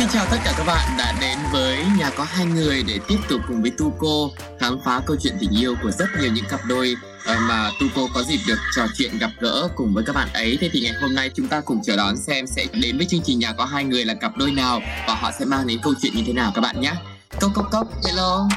[0.00, 3.18] Xin chào tất cả các bạn đã đến với nhà có hai người để tiếp
[3.28, 6.60] tục cùng với Tuco khám phá câu chuyện tình yêu của rất nhiều những cặp
[6.68, 10.28] đôi ờ, mà Tuco có dịp được trò chuyện gặp gỡ cùng với các bạn
[10.34, 10.58] ấy.
[10.60, 13.22] Thế thì ngày hôm nay chúng ta cùng chờ đón xem sẽ đến với chương
[13.24, 15.94] trình nhà có hai người là cặp đôi nào và họ sẽ mang đến câu
[16.02, 16.92] chuyện như thế nào các bạn nhé.
[17.40, 18.48] Cốc cốc cốc, hello.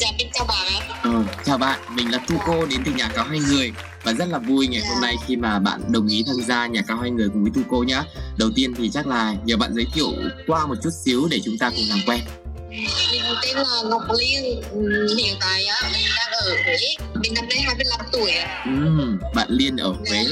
[0.00, 1.00] Dạ, mình chào bạn ạ.
[1.02, 3.72] Ờ, chào bạn, mình là Tuco đến từ nhà có hai người
[4.04, 6.82] và rất là vui ngày hôm nay khi mà bạn đồng ý tham gia nhà
[6.88, 8.04] cao hai người cùng với Tuco nhá.
[8.38, 10.12] Đầu tiên thì chắc là nhờ bạn giới thiệu
[10.46, 12.20] qua một chút xíu để chúng ta cùng làm quen.
[12.74, 14.60] Mình tên là Ngọc Liên.
[14.72, 16.78] Ừ, Hiện tại á, mình đang ở Huế.
[17.22, 18.64] Mình năm nay 25 tuổi ạ.
[18.64, 20.24] Ừm, bạn Liên ở Huế.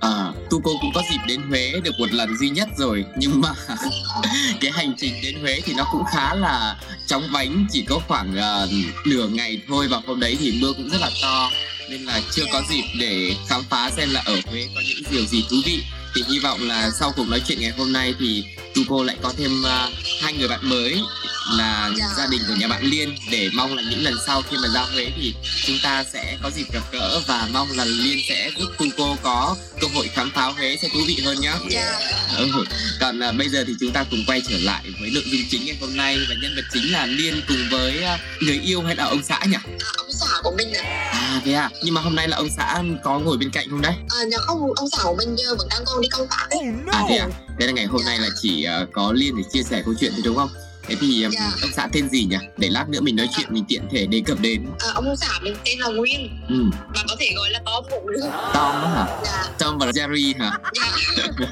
[0.00, 3.48] Ờ, Tuco cũng có dịp đến Huế được một lần duy nhất rồi nhưng mà
[4.60, 8.30] cái hành trình đến Huế thì nó cũng khá là chóng vánh chỉ có khoảng
[8.30, 8.70] uh,
[9.06, 11.50] nửa ngày thôi và hôm đấy thì mưa cũng rất là to
[11.90, 15.26] nên là chưa có dịp để khám phá xem là ở Huế có những điều
[15.26, 15.82] gì thú vị
[16.14, 19.32] thì hy vọng là sau cuộc nói chuyện ngày hôm nay thì Tuco lại có
[19.38, 21.02] thêm uh, hai người bạn mới
[21.50, 22.04] là Dạ.
[22.16, 24.80] gia đình của nhà bạn Liên để mong là những lần sau khi mà ra
[24.80, 25.34] Huế thì
[25.66, 29.56] chúng ta sẽ có dịp gặp gỡ và mong là Liên sẽ giúp Tuco có
[29.80, 31.54] cơ hội khám phá Huế sẽ thú vị hơn nhá.
[31.70, 31.98] Dạ.
[32.36, 32.48] Ừ.
[33.00, 35.64] Còn à, bây giờ thì chúng ta cùng quay trở lại với nội dung chính
[35.66, 38.96] ngày hôm nay và nhân vật chính là Liên cùng với à, người yêu hay
[38.96, 39.54] là ông xã nhỉ?
[39.54, 40.82] À, ông xã của mình ạ.
[41.12, 43.82] À thế à, nhưng mà hôm nay là ông xã có ngồi bên cạnh không
[43.82, 43.94] đấy?
[44.08, 46.60] À, nhà không, ông xã của mình vẫn đang còn đi công tác ấy.
[46.92, 47.26] À thế à,
[47.60, 50.12] thế là ngày hôm nay là chỉ à, có Liên để chia sẻ câu chuyện
[50.12, 50.50] thôi đúng không?
[50.88, 51.50] Thế thì um, Dạ.
[51.62, 52.36] ông xã tên gì nhỉ?
[52.56, 54.66] Để lát nữa mình nói chuyện mình tiện thể đề cập đến.
[54.78, 56.30] À, ông xã mình tên là Nguyên.
[56.48, 56.54] Ừ,
[56.94, 58.28] Mà có thể gọi là Tom cũng được.
[58.54, 59.06] Tom hả?
[59.24, 59.44] Dạ.
[59.58, 60.50] Tom và Jerry hả?
[61.16, 61.26] Dạ.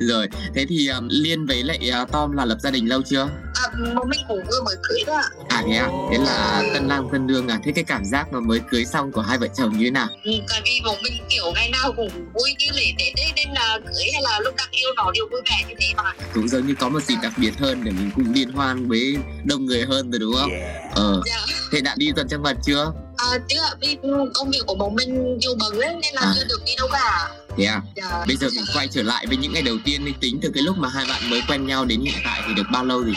[0.00, 3.28] Rồi, thế thì um, Liên với lại uh, Tom là lập gia đình lâu chưa?
[3.54, 3.66] À,
[4.06, 5.22] mình cũng vừa mới cưới ạ.
[5.48, 8.40] À thế à, thế là tân lang tân nương à, thế cái cảm giác mà
[8.40, 10.08] mới cưới xong của hai vợ chồng như thế nào?
[10.24, 13.48] Ừ, tại vì bố mình kiểu ngày nào cũng vui như lễ Tết ấy, nên
[13.54, 16.12] là cưới hay là lúc đang yêu nó đều vui vẻ như thế mà.
[16.34, 19.16] Cũng giống như có một dịp đặc biệt hơn để mình cùng liên hoan với
[19.44, 20.50] đông người hơn rồi đúng không?
[20.94, 21.40] Ờ, Dạ.
[21.72, 22.92] thế đã đi tuần trăng mật chưa?
[23.16, 23.96] À, chứ ạ, vì
[24.34, 26.32] công việc của bố mình nhiều bận ấy, nên là À.
[26.36, 27.28] chưa được đi đâu cả.
[27.56, 28.24] Thế à, Dạ.
[28.26, 30.62] bây giờ mình quay trở lại với những ngày đầu tiên đi tính từ cái
[30.62, 33.14] lúc mà hai bạn mới quen nhau đến hiện tại thì được bao lâu rồi?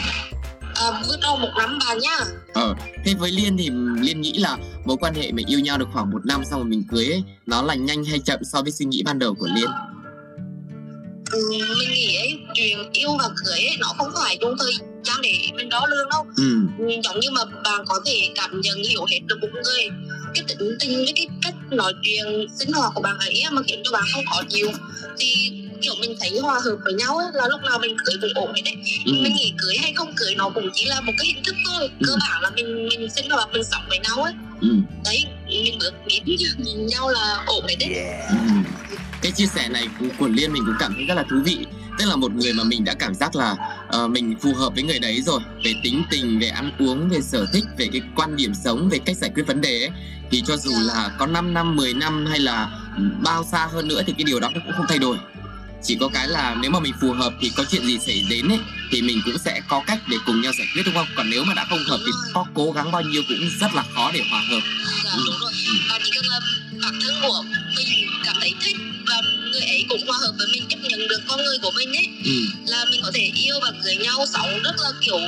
[0.74, 2.18] À, bước đầu một năm bà nhá.
[2.54, 2.74] Ờ,
[3.04, 3.70] thế với Liên thì
[4.00, 6.68] Liên nghĩ là mối quan hệ mình yêu nhau được khoảng một năm xong rồi
[6.68, 9.48] mình cưới ấy, nó là nhanh hay chậm so với suy nghĩ ban đầu của
[9.54, 9.68] Liên?
[11.32, 14.72] Ừ, mình nghĩ ấy, chuyện yêu và cưới ấy, nó không phải dùng thời
[15.24, 16.66] để mình đo lường đâu Ừ,
[17.04, 19.88] giống như mà bạn có thể cảm nhận hiểu hết được một người.
[20.34, 23.80] Cái tính tình với cái cách nói chuyện sinh hoạt của bạn ấy mà khiến
[23.84, 24.68] cho bạn không khó chịu
[25.18, 25.50] thì
[25.82, 28.52] kiểu mình thấy hòa hợp với nhau ấy, là lúc nào mình cưới cũng ổn
[28.54, 28.74] hết đấy.
[29.06, 31.54] Ừ, mình nghĩ cưới hay không cưới nó cũng chỉ là một cái hình thức
[31.66, 31.88] thôi.
[32.06, 32.16] Cơ Ừ.
[32.20, 34.68] bản là mình mình sinh hoạt mình sống với nhau ấy ừ.
[35.04, 36.22] đấy mình bước đến
[36.58, 37.94] nhìn nhau là ổn hết đấy.
[38.28, 38.36] Ừ.
[39.22, 41.56] Cái chia sẻ này của, của Liên mình cũng cảm thấy rất là thú vị
[41.98, 43.56] Tức là một người mà mình đã cảm giác là
[44.04, 47.20] uh, mình phù hợp với người đấy rồi Về tính tình, về ăn uống, về
[47.20, 49.90] sở thích, về cái quan điểm sống, về cách giải quyết vấn đề ấy.
[50.30, 52.70] Thì cho dù là có 5 năm, 10 năm hay là
[53.22, 55.16] bao xa hơn nữa thì cái điều đó nó cũng không thay đổi
[55.84, 58.48] chỉ có cái là nếu mà mình phù hợp thì có chuyện gì xảy đến
[58.48, 58.58] ấy
[58.90, 61.06] thì mình cũng sẽ có cách để cùng nhau giải quyết đúng không?
[61.16, 63.84] Còn nếu mà đã không hợp thì có cố gắng bao nhiêu cũng rất là
[63.94, 64.60] khó để hòa hợp.
[65.04, 65.52] Dạ đúng rồi.
[65.90, 66.40] Và chỉ cần là
[66.82, 67.44] bản thân của
[67.76, 68.76] mình cảm thấy thích
[69.08, 69.16] và
[69.52, 72.08] người ấy cũng hòa hợp với mình chấp nhận được con người của mình ấy
[72.24, 72.46] ừ.
[72.66, 74.26] là mình có thể yêu và cưới nhau.
[74.32, 75.18] Sống rất là kiểu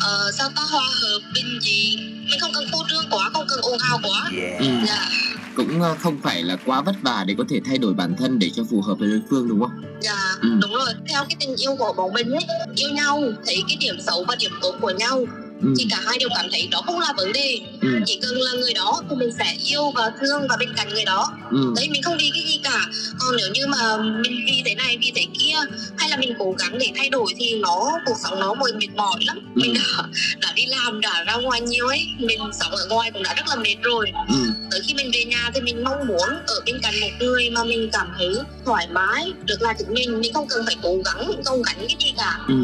[0.00, 1.96] ờ, sao ta hòa hợp bình dị.
[2.30, 4.30] Mình không cần phô trương quá không cần ồn ào quá.
[4.58, 4.66] Ừ.
[4.88, 5.08] dạ
[5.54, 8.38] cũng ờ, không phải là quá vất vả để có thể thay đổi bản thân
[8.38, 9.82] để cho phù hợp với đối phương đúng không?
[10.00, 10.48] dạ Ừ.
[10.62, 12.44] đúng rồi theo cái tình yêu của bọn mình ấy
[12.76, 15.24] yêu nhau thấy cái điểm xấu và điểm tốt của nhau
[15.62, 15.74] Ừ.
[15.78, 17.88] thì cả hai đều cảm thấy đó không là vấn đề Ừ.
[18.06, 21.04] chỉ cần là người đó thì mình sẽ yêu và thương và bên cạnh người
[21.04, 21.72] đó Ừ.
[21.76, 22.80] đấy mình không vì cái gì cả
[23.18, 25.54] còn nếu như mà mình vì thế này vì thế kia
[25.96, 28.88] hay là mình cố gắng để thay đổi thì nó cuộc sống nó mới mệt
[28.96, 29.60] mỏi lắm Ừ.
[29.62, 30.02] mình đã,
[30.40, 33.48] đã đi làm đã ra ngoài nhiều ấy mình sống ở ngoài cũng đã rất
[33.48, 34.34] là mệt rồi Ừ.
[34.74, 37.64] tới khi mình về nhà thì mình mong muốn ở bên cạnh một người mà
[37.64, 38.28] mình cảm thấy
[38.64, 41.96] thoải mái được là chính mình mình không cần phải cố gắng gồng gánh cái
[42.00, 42.54] gì cả Ừ.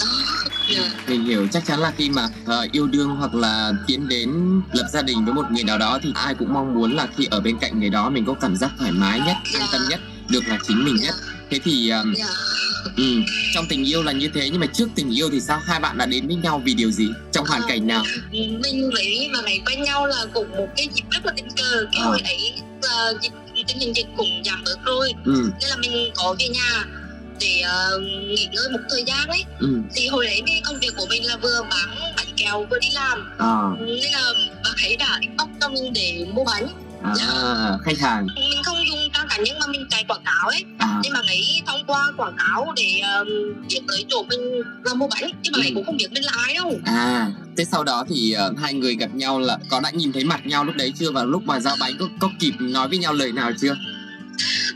[0.00, 0.06] đó
[0.76, 0.90] Dạ.
[1.08, 4.30] Mình hiểu chắc chắn là khi mà ờ, yêu đương hoặc là tiến đến
[4.72, 7.26] lập gia đình với một người nào đó thì ai cũng mong muốn là khi
[7.30, 10.00] ở bên cạnh người đó mình có cảm giác thoải mái nhất, an tâm nhất,
[10.28, 11.14] được là chính mình nhất.
[11.50, 12.24] Thế thì ờm, Dạ.
[12.96, 13.04] Ừ.
[13.54, 15.60] trong tình yêu là như thế nhưng mà trước tình yêu thì sao?
[15.66, 17.08] Hai bạn đã đến với nhau vì điều gì?
[17.32, 18.04] Trong hoàn Ờ, cảnh nào?
[18.32, 21.84] Mình với bạn ấy quen nhau là cùng một cái dịp rất là tình cờ.
[21.92, 22.08] Cái Ờ.
[22.08, 22.52] hồi ấy
[22.82, 23.32] là dịch
[23.68, 25.12] tình hình dịch cũng giảm bớt rồi.
[25.24, 25.50] Ừ.
[25.60, 26.84] Nên là mình có về nhà
[27.40, 29.44] để ờ, nghỉ ngơi một thời gian ấy.
[29.60, 29.68] Ừ.
[29.94, 32.88] Thì hồi đấy cái công việc của mình là vừa bán bánh kẹo vừa đi
[32.94, 33.18] làm.
[33.38, 33.54] À,
[33.86, 34.32] nên là
[34.64, 36.66] bạn ấy đã inbox cho mình để mua bánh
[37.02, 38.26] à khách hàng.
[38.34, 40.64] Mình không dùng trang cá nhân mà mình chạy quảng cáo ấy.
[40.78, 43.28] À, nên bạn ấy thông qua quảng cáo để um,
[43.68, 44.40] biết tới chỗ mình
[44.84, 45.74] làm mua bánh chứ bạn ấy Ừ.
[45.74, 46.78] cũng không biết mình là ai đâu.
[46.84, 50.24] À thế sau đó thì ờ, hai người gặp nhau là có đã nhìn thấy
[50.24, 51.10] mặt nhau lúc đấy chưa?
[51.10, 53.76] Và lúc mà giao bánh có có kịp nói với nhau lời nào chưa?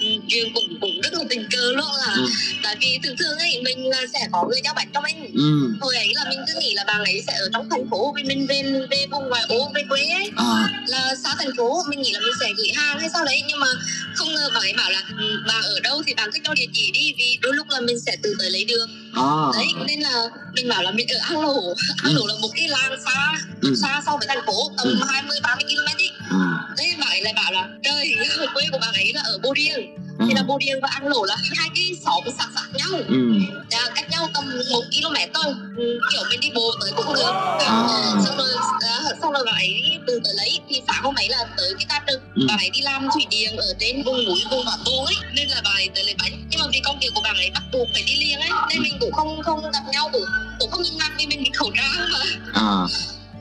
[0.00, 2.26] Ừ, chuyện cũng cũng rất là tình cờ luôn là Ừ.
[2.62, 5.72] tại vì thường thường ấy mình là sẽ có người giao bánh cho mình ừ.
[5.80, 8.22] Hồi ấy là mình cứ nghĩ là bạn ấy sẽ ở trong thành phố vì
[8.22, 10.30] mình về về vùng ngoài ô về quê ấy.
[10.36, 10.68] À.
[10.88, 13.42] Là xa thành phố mình nghĩ là mình sẽ gửi hàng hay sao đấy.
[13.48, 13.66] Nhưng mà
[14.14, 16.66] không ngờ bạn ấy bảo là "Ừ, bạn ở đâu thì bạn cứ cho địa
[16.72, 18.86] chỉ đi vì đôi lúc là mình sẽ tự tới lấy được.
[19.16, 19.22] À.
[19.56, 20.22] Đấy nên là
[20.52, 21.74] mình bảo là mình ở An Lổ
[22.04, 23.74] An Lổ là một cái làng xa Ừ.
[23.82, 24.96] xa so với thành phố tầm Ừ.
[25.08, 26.08] 20 30 km đi.
[26.30, 26.36] Ừ
[26.76, 28.14] đấy bạn ấy lại bảo là trời
[28.54, 29.74] quê của bạn ấy là ở Bô Điêng
[30.18, 33.00] ừ thì là Bô Điêng và An Lổ là hai cái xóm sát sát nhau.
[33.08, 33.32] Ừ.
[33.70, 35.54] À, cách nhau tầm một km thôi.
[35.76, 37.32] Ừ, kiểu mình đi bộ tới cũng được.
[37.58, 37.88] À.
[38.26, 38.48] xong rồi
[38.80, 40.60] à, xong rồi bạn ấy từ tới lấy.
[40.68, 42.20] Thì sáng hôm ấy là tới cái ca trực.
[42.34, 42.42] Ừ.
[42.48, 45.16] bạn ấy đi làm thủy điện ở trên vùng núi vùng bảo tồn ấy.
[45.34, 46.46] Nên là bạn ấy tới lấy bánh.
[46.50, 48.50] Nhưng mà vì công việc của bạn ấy bắt buộc phải đi liền ấy.
[48.68, 50.24] Nên mình cũng không không gặp nhau cũng
[50.58, 52.18] cũng không nhìn mặt vì mình bị khẩu trang mà.
[52.54, 52.86] À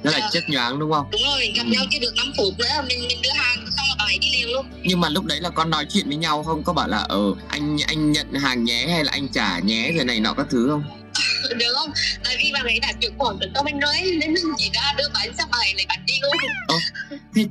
[0.03, 0.29] rất là Dạ.
[0.33, 1.05] chất nhoáng đúng không?
[1.11, 1.71] Đúng rồi gặp Ừ.
[1.71, 4.51] nhau chưa được 5 phút nữa mình mình đưa hàng xong là ấy đi liền
[4.53, 4.65] luôn.
[4.83, 6.63] Nhưng mà lúc đấy là con nói chuyện với nhau không?
[6.63, 10.05] Có bảo là ờ anh anh nhận hàng nhé hay là anh trả nhé rồi
[10.05, 10.83] này nọ các thứ không?
[11.57, 11.91] Được không?
[12.23, 14.93] Tại vì bạn ấy đã chuyển khoản được cho mình rồi nên mình chỉ ra
[14.97, 15.03] đưa
[15.37, 16.31] xong bạn ấy lấy bánh đi luôn.
[16.41, 16.47] Thế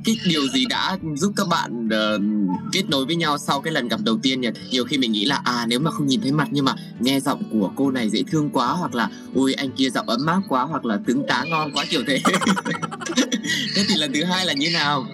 [0.03, 2.21] cái điều gì đã giúp các bạn uh,
[2.71, 4.49] kết nối với nhau sau cái lần gặp đầu tiên nhỉ?
[4.71, 7.19] Nhiều khi mình nghĩ là à nếu mà không nhìn thấy mặt nhưng mà nghe
[7.19, 10.41] giọng của cô này dễ thương quá hoặc là ui anh kia giọng ấm áp
[10.49, 12.21] quá hoặc là tướng tá ngon quá kiểu thế.
[13.75, 15.07] Thế thì lần thứ hai là như nào?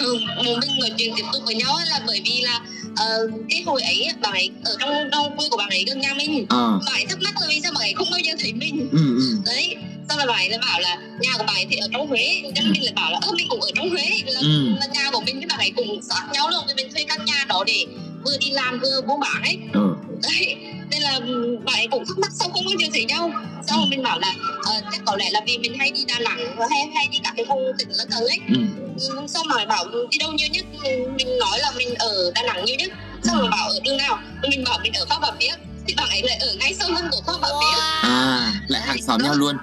[0.00, 2.60] Ừ, một mình nói chuyện tiếp tục với nhau là bởi vì là
[2.96, 6.14] ờ, cái hồi ấy bạn ấy ở trong trong quê của bạn ấy gần nhà
[6.14, 6.46] mình.
[6.48, 8.88] Ờ bạn ấy thắc mắc là vì sao bạn ấy không bao giờ thấy mình.
[8.92, 9.36] Ừ ừ.
[9.46, 9.76] Đấy
[10.08, 12.42] xong rồi bạn ấy lại bảo là nhà của bạn ấy thì ở trong huế.
[12.54, 14.10] Nên mình lại bảo là ơ mình cũng ở trong huế.
[14.26, 14.68] Là, Ừ.
[14.80, 17.24] là nhà của mình với bạn ấy cùng sát nhau luôn thì mình thuê căn
[17.24, 17.86] nhà đó để
[18.24, 19.58] vừa đi làm vừa buôn bán ấy.
[19.72, 19.80] Ờ
[20.22, 20.56] đấy
[20.90, 23.32] nên là ừ, bạn ấy cũng thắc mắc sao không bao giờ thấy nhau
[23.66, 24.34] xong rồi mình bảo là
[24.64, 27.34] ờ, chắc có lẽ là vì mình hay đi đà nẵng hay hay đi các
[27.36, 28.38] cái vùng tỉnh lân cận ấy.
[28.48, 28.60] Ừ.
[29.00, 30.64] Ừ, xong rồi bảo đi đâu nhiều nhất?
[30.84, 32.90] Ừ, mình nói là mình ở đà nẵng nhiều nhất.
[33.22, 34.18] Xong rồi bảo ở đường nào
[34.48, 35.54] mình bảo mình ở pháp bảo viết
[35.86, 39.02] thì bạn ấy lại ở ngay sau lưng của pháp bảo viết à lại hàng
[39.02, 39.56] xóm nhau luôn.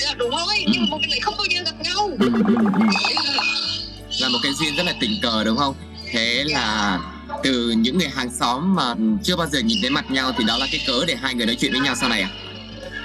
[0.00, 2.10] Là đúng rồi nhưng mà mình lại không bao giờ gặp nhau.
[2.20, 2.84] Ừ, ừ, ừ.
[4.20, 5.74] là một cái duyên rất là tình cờ đúng không?
[6.12, 6.98] Thế là
[7.42, 10.58] từ những người hàng xóm mà chưa bao giờ nhìn thấy mặt nhau thì đó
[10.58, 12.30] là cái cớ để hai người nói chuyện với nhau sau này à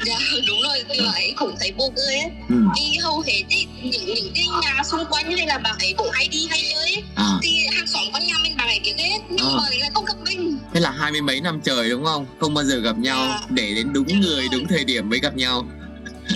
[0.05, 0.17] dạ
[0.47, 2.29] đúng rồi thì bạn ấy cũng thấy buồn cười ấy.
[2.49, 2.55] Ừ.
[2.75, 5.93] Vì hầu hết ý, những những cái nhà xung quanh như này là bạn ấy
[5.97, 7.03] cũng hay đi hay chơi ấy.
[7.15, 7.25] à.
[7.41, 9.57] Thì hàng xóm quanh nhà mình bạn ấy biết hết nhưng Ờ.
[9.57, 10.57] mà lại không gặp mình.
[10.73, 12.25] Thế là hai mươi mấy năm trời đúng không?
[12.39, 13.39] Không bao giờ gặp nhau Dạ.
[13.49, 15.65] để đến đúng người đúng thời điểm mới gặp nhau.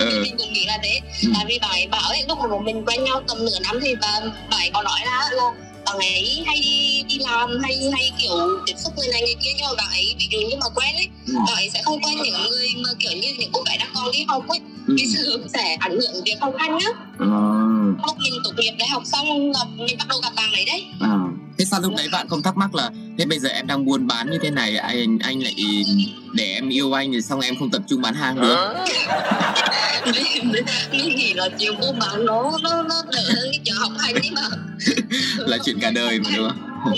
[0.00, 0.20] Thì ừ.
[0.22, 1.00] mình cũng nghĩ là thế.
[1.22, 1.28] Ừ.
[1.34, 3.94] tại vì bạn ấy bảo ấy lúc mà mình quen nhau tầm nửa năm thì
[4.00, 4.20] bà
[4.50, 5.42] bạn ấy có nói là là
[5.88, 9.50] bạn ấy hay đi đi làm hay hay kiểu tiếp xúc người này người kia
[9.56, 11.34] nhưng mà bạn ấy ví dụ như mà quen ấy Ừ.
[11.46, 14.10] bạn ấy sẽ không quen những người mà kiểu như những cô gái đang còn
[14.12, 14.94] đi học ấy ừ.
[14.98, 17.26] vì sợ sẽ ảnh hưởng việc học hành á Ờ,
[18.06, 20.84] lúc mình tốt nghiệp đại học xong gặp mình bắt đầu gặp bạn ấy đấy
[21.00, 21.18] ờ.
[21.58, 24.06] Thế sao lúc đấy bạn không thắc mắc là thế bây giờ em đang buôn
[24.06, 25.54] bán như thế này anh anh lại
[26.32, 28.36] để em yêu anh rồi xong em không tập trung bán hàng
[30.12, 30.52] mình,
[30.92, 34.14] mình nghĩ là chiều cô bạn nó nó nó đỡ hơn cái chuyện học hành
[34.14, 34.48] ấy mà.
[35.46, 36.58] Là chuyện cả đời mà đúng không?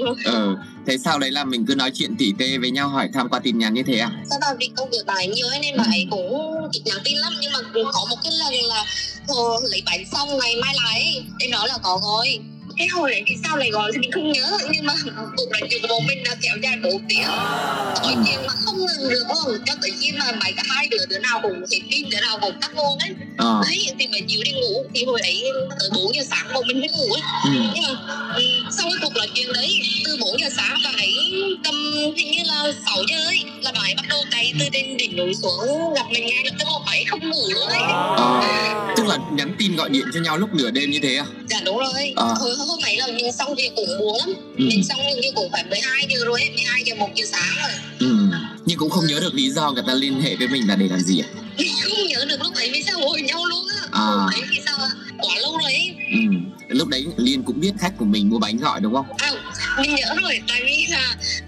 [0.00, 0.14] Rồi.
[0.24, 3.28] ờ thế sau đấy là mình cứ nói chuyện tỉ tê với nhau hỏi thăm
[3.28, 4.10] qua tin nhắn như thế à?
[4.30, 7.18] Sau đó vì công việc ấy nhiều ấy nên bạn ấy cũng ít nhắn tin
[7.18, 7.58] lắm nhưng mà
[7.92, 8.84] có một cái lần là
[9.28, 12.38] hồ lấy bánh xong ngày mai lại ấy, nên đó là có gói
[12.78, 14.94] cái hồi đấy thì sao lại gọi thì mình không nhớ nhưng mà
[15.36, 17.26] cuộc nói chuyện của bọn mình đã kéo dài bốn tiếng.
[18.02, 21.06] Nói chuyện mà không ngừng được luôn cho tới khi mà mấy cả hai đứa
[21.08, 23.10] đứa nào cũng hết pin đứa nào cũng tắt luôn ấy.
[23.36, 23.60] Ờ.
[23.66, 24.84] Đấy thì mới chịu đi ngủ.
[24.94, 25.44] Thì hồi ấy
[25.80, 27.22] tới 4 giờ sáng bọn mình mới ngủ ấy.
[27.44, 27.50] Ừ.
[27.74, 31.14] nhưng mà ừ, sau cái cuộc nói chuyện đấy từ 4 giờ sáng bạn ấy
[31.64, 31.74] tầm
[32.16, 35.16] hình như là 6 giờ ấy là bạn ấy bắt đầu chạy từ trên đỉnh
[35.16, 37.82] núi xuống gặp mình ngay lập tức là bạn ấy không ngủ luôn ấy.
[38.16, 38.42] Ờ.
[38.96, 41.24] Tức là nhắn tin gọi điện cho nhau lúc nửa đêm như thế à?
[41.50, 42.12] Dạ đúng rồi.
[42.16, 42.34] Ờ.
[42.40, 44.64] hồi hôm ấy là mình xong việc cũng buồn lắm ừ.
[44.64, 47.72] mình xong như cũng phải 12 giờ rồi ấy 12 giờ 1 giờ sáng rồi
[47.98, 48.16] ừ.
[48.64, 50.88] nhưng cũng không nhớ được lý do người ta liên hệ với mình là để
[50.88, 53.74] làm gì à mình không nhớ được lúc đấy vì sao ngồi nhau luôn á
[53.92, 54.26] À.
[54.32, 54.78] Đấy vì sao
[55.18, 56.18] quá lâu rồi ấy ừ.
[56.68, 59.30] lúc đấy liên cũng biết khách của mình mua bánh gọi đúng không À,
[59.80, 61.16] mình nhớ rồi tại vì là ấy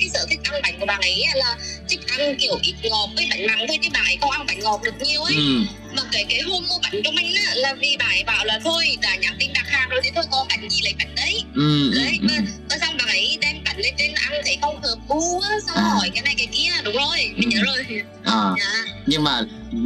[0.00, 1.56] cái sở thích ăn bánh của bạn ấy là
[1.88, 4.60] thích ăn kiểu ít ngọt với bánh mặn thôi chứ bạn ấy không ăn bánh
[4.60, 5.60] ngọt được nhiều ấy ừ.
[5.96, 8.60] mà cái cái hôm mua bánh cho mình á là vì bạn ấy bảo là
[8.64, 11.42] thôi đã nhắn tin đặt hàng rồi thì thôi có bánh gì lấy bánh đấy
[11.54, 11.90] Ừ.
[11.92, 12.26] ừ, đấy ừ.
[12.28, 12.34] mà,
[12.70, 15.76] mà xong bạn ấy đem bánh lên trên ăn thấy không hợp gu á xong
[15.76, 15.82] À.
[15.94, 17.56] hỏi cái này cái kia đúng rồi mình Ừ.
[17.56, 19.42] nhớ rồi À, dạ nhưng mà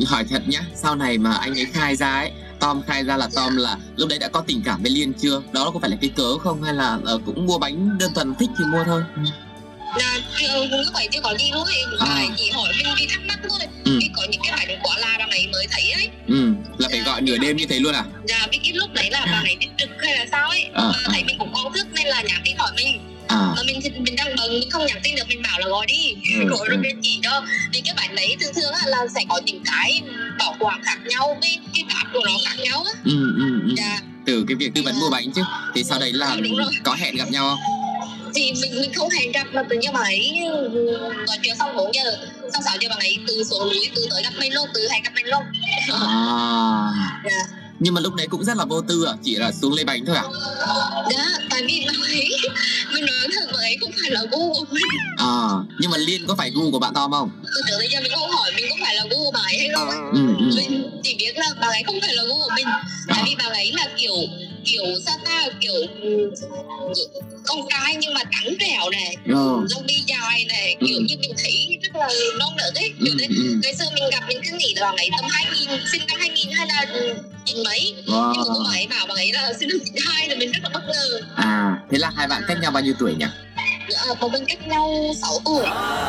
[0.07, 3.29] hỏi thật nhá sau này mà anh ấy khai ra ấy Tom khai ra là
[3.35, 5.43] Tom là lúc đấy đã có tình cảm với Liên chưa?
[5.53, 8.35] Đó có phải là cái cớ không hay là ờ, cũng mua bánh đơn thuần
[8.35, 9.03] thích thì mua thôi?
[9.97, 12.07] Là chưa lúc ấy chưa có gì luôn ấy À.
[12.07, 13.99] bạn ấy chỉ hỏi mình vì thắc mắc thôi Ừ.
[14.00, 17.00] vì có những cái bánh quá là bạn ấy mới thấy ấy Ừ, là phải
[17.00, 18.04] gọi nửa đêm như thế luôn à?
[18.28, 20.92] dạ vì cái lúc đấy là ấy đi trực hay là sao ấy À, mà
[21.04, 21.09] à.
[21.12, 23.90] thấy mình cũng có thức nên là nhắn tin hỏi mình À, mà mình thì
[23.90, 26.68] mình đang bận mình không nhắn tin được mình bảo là gọi đi Ừ, gọi
[26.68, 26.80] rồi ừ.
[26.83, 27.42] mình chỉ cho
[27.73, 30.02] vì cái bánh đấy thường thường là sẽ có những cái
[30.38, 33.75] bảo quản khác nhau với cái bát của nó khác nhau á ừ, ừ, ừ.
[33.76, 35.42] dạ Từ cái việc tư vấn mua bánh chứ
[35.75, 36.66] Thì sau đấy là rồi.
[36.85, 37.78] có hẹn gặp nhau không?
[38.38, 40.33] Thì mình mình không hẹn gặp mà tự nhiên bạn ấy
[41.26, 42.18] nói chuyện xong 4 giờ
[42.52, 45.02] xong 6 giờ bạn ấy từ xuống núi từ tới gặp mình luôn từ hẹn
[45.02, 45.42] gặp mình luôn
[45.92, 46.90] À
[47.25, 47.42] dạ
[47.80, 49.12] Nhưng mà lúc đấy cũng rất là vô tư à?
[49.25, 50.23] Chỉ là xuống lấy bánh thôi à?
[51.11, 52.30] dạ tại vì bạn ấy
[52.95, 54.85] mình nói thật bạn ấy không phải là gu của mình
[55.18, 55.49] À,
[55.80, 57.30] nhưng mà Liên có phải gu của bạn Tom không?
[57.45, 59.59] từ trước tới giờ mình không hỏi mình có phải là gu của bạn ấy
[59.59, 60.50] hay không á Ừ, ừ.
[60.57, 62.66] mình chỉ biết là bạn ấy không phải là gu của mình
[63.09, 64.14] tại vì bạn ấy là kiểu
[64.73, 65.73] kiểu sao ta kiểu
[67.47, 69.35] con trai nhưng mà trắng trẻo này Ờ,
[69.71, 70.87] lông mi dài này Ừ.
[70.89, 72.09] kiểu như mình thấy rất là
[72.39, 73.61] non nớt ấy ừ, kiểu thế ừ.
[73.63, 76.67] ngày xưa mình gặp mình cứ nghĩ là ấy tầm 2000 sinh năm 2000 hay
[76.67, 76.87] là
[77.45, 78.65] chín mấy nhưng mà cô Wow.
[78.71, 81.79] ấy bảo bạn ấy là sinh năm 92 là mình rất là bất ngờ À,
[81.91, 83.27] thế là hai bạn cách nhau bao nhiêu tuổi nhỉ?
[84.09, 85.65] à, bọn mình cách nhau 6 tuổi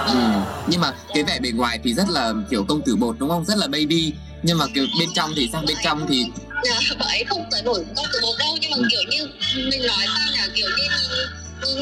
[0.08, 0.20] Ừ.
[0.68, 3.46] Nhưng mà cái vẻ bề ngoài thì rất là kiểu công tử bột đúng không?
[3.46, 4.12] Rất là baby.
[4.44, 5.64] Nhưng mà kiểu bên trong thì sao?
[5.68, 6.26] Bên trong thì
[6.66, 8.88] Dạ, bạn ấy không tới nổi con từ một đâu nhưng mà Ừ.
[8.92, 10.88] kiểu như mình nói sao là kiểu như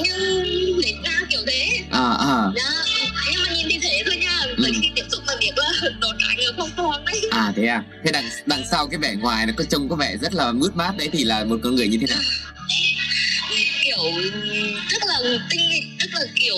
[0.03, 1.79] như nết ra kiểu thế.
[1.91, 2.35] À à.
[2.55, 2.71] Dạ
[3.31, 4.55] nhưng mà nhìn thì thế thôi nha Ừ.
[4.57, 7.65] bởi khi tiếp xúc là biết là đồ trái ngược không thoáng đấy à thế
[7.65, 7.83] à?
[8.05, 10.75] Thế đằng đằng sau cái vẻ ngoài nó có trông có vẻ rất là mướt
[10.75, 12.23] mát đấy thì là một con người như thế nào?
[13.83, 13.97] Kiểu
[14.89, 15.19] rất là
[15.49, 16.55] tinh nghịch rất là kiểu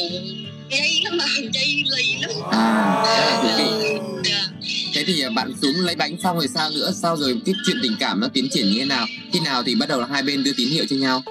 [0.71, 2.31] dây lắm mà dây lầy lắm.
[2.51, 3.53] À rất là thú
[4.23, 4.31] vị
[4.99, 6.91] thế thì bạn xuống lấy bánh xong rồi sao nữa?
[7.01, 9.05] Sau rồi cái chuyện tình cảm nó tiến triển như thế nào?
[9.33, 11.23] Khi nào thì bắt đầu là hai bên đưa tín hiệu cho nhau?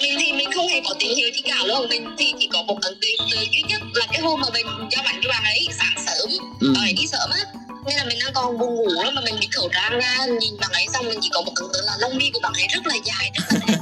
[0.00, 2.62] Mình thì mình không hề có tín hiệu gì cả luôn mình thì chỉ có
[2.62, 5.44] một ấn tượng từ duy nhất là cái hôm mà mình cho bạn cho bạn
[5.44, 6.72] ấy sáng sớm ừ.
[6.74, 7.44] bạn ấy đi sớm á.
[7.86, 10.56] Nên là mình đang còn buồn ngủ lắm mà mình bị khẩu trang ra nhìn
[10.60, 12.66] bạn ấy xong mình chỉ có một ấn tượng là lông mi của bạn ấy
[12.74, 13.78] rất là dài rất là đẹp.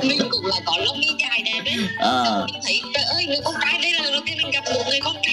[0.02, 3.24] Mình, mình cũng là có lông mi dài đẹp đấy à, mình thấy trời ơi
[3.26, 5.27] người con trai đây là lần đầu tiên mình gặp một người con trai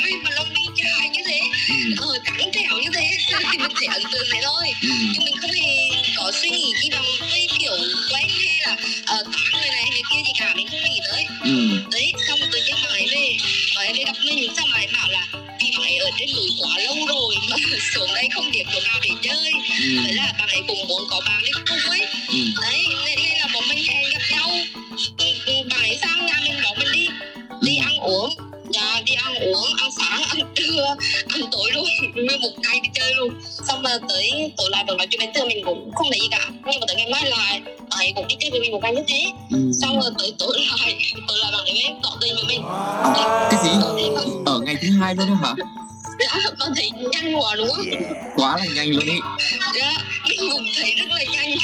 [1.99, 3.07] ờ trắng trẻo như thế.
[3.51, 4.65] Thì mình thấy ấn tượng thế thôi.
[4.81, 4.89] Ừ.
[5.13, 5.75] nhưng mình không hề
[6.17, 7.77] có suy nghĩ gì bằng cái kiểu
[8.11, 8.75] quen hay là
[9.05, 10.53] ờ tán người này người kia gì cả.
[10.55, 11.25] Mình không nghĩ tới.
[11.43, 11.55] Ừ.
[11.91, 13.37] đấy xong tự nhiên bạn ấy về
[13.75, 15.27] bạn ấy về gặp mình xong bạn ấy bảo là
[15.61, 17.57] vì bạn ấy ở trên núi quá lâu rồi mà
[17.93, 19.51] xuống đây không biết chỗ nào để chơi.
[19.81, 20.01] Ừ.
[20.03, 22.01] vậy là bạn ấy cũng muốn có bạn đi cùng ấy.
[22.27, 22.37] Ừ.
[22.61, 24.49] đấy nên, nên là bọn mình hẹn gặp nhau.
[25.17, 27.07] Ừ, ừ, bạn ấy sang nhà mình đón mình đi
[27.61, 28.29] đi ăn uống
[29.05, 30.85] đi ăn uống ăn sáng ăn trưa
[31.27, 31.85] ăn tối luôn
[32.15, 33.29] nguyên một ngày đi chơi luôn.
[33.67, 36.27] Xong mà tới tối lại vẫn nói chuyện bình thường mình cũng không thấy gì
[36.31, 38.95] cả nhưng mà tới ngày mai lại ấy cũng đi chơi với mình một ngày
[38.95, 39.25] như thế.
[39.51, 39.71] Ừ.
[39.81, 40.97] xong rồi tới tối lại
[41.27, 42.61] tối lại bạn ấy mới tỏ tình với mình.
[43.03, 43.69] À, cái gì?
[44.45, 45.53] Ở ngày thứ hai luôn đó hả?
[46.19, 47.85] Đã bạn thấy nhanh quá đúng không?
[48.35, 49.19] Quá là nhanh luôn ý.
[49.75, 49.93] Dạ
[50.29, 51.57] mình cũng thấy rất là nhanh.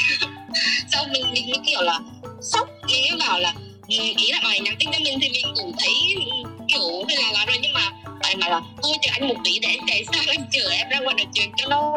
[0.92, 1.98] Xong mình mình mới kiểu là
[2.42, 3.54] sốc mình bảo là
[3.98, 7.32] ý là bài nhắn tin cho mình thì mình cũng thấy ừ, kiểu hơi là
[7.32, 7.90] là rồi nhưng mà
[8.22, 10.88] bài mà là thôi chờ anh một tí để anh chạy sang anh chờ em
[10.88, 11.92] ra ngoài nói chuyện cho nó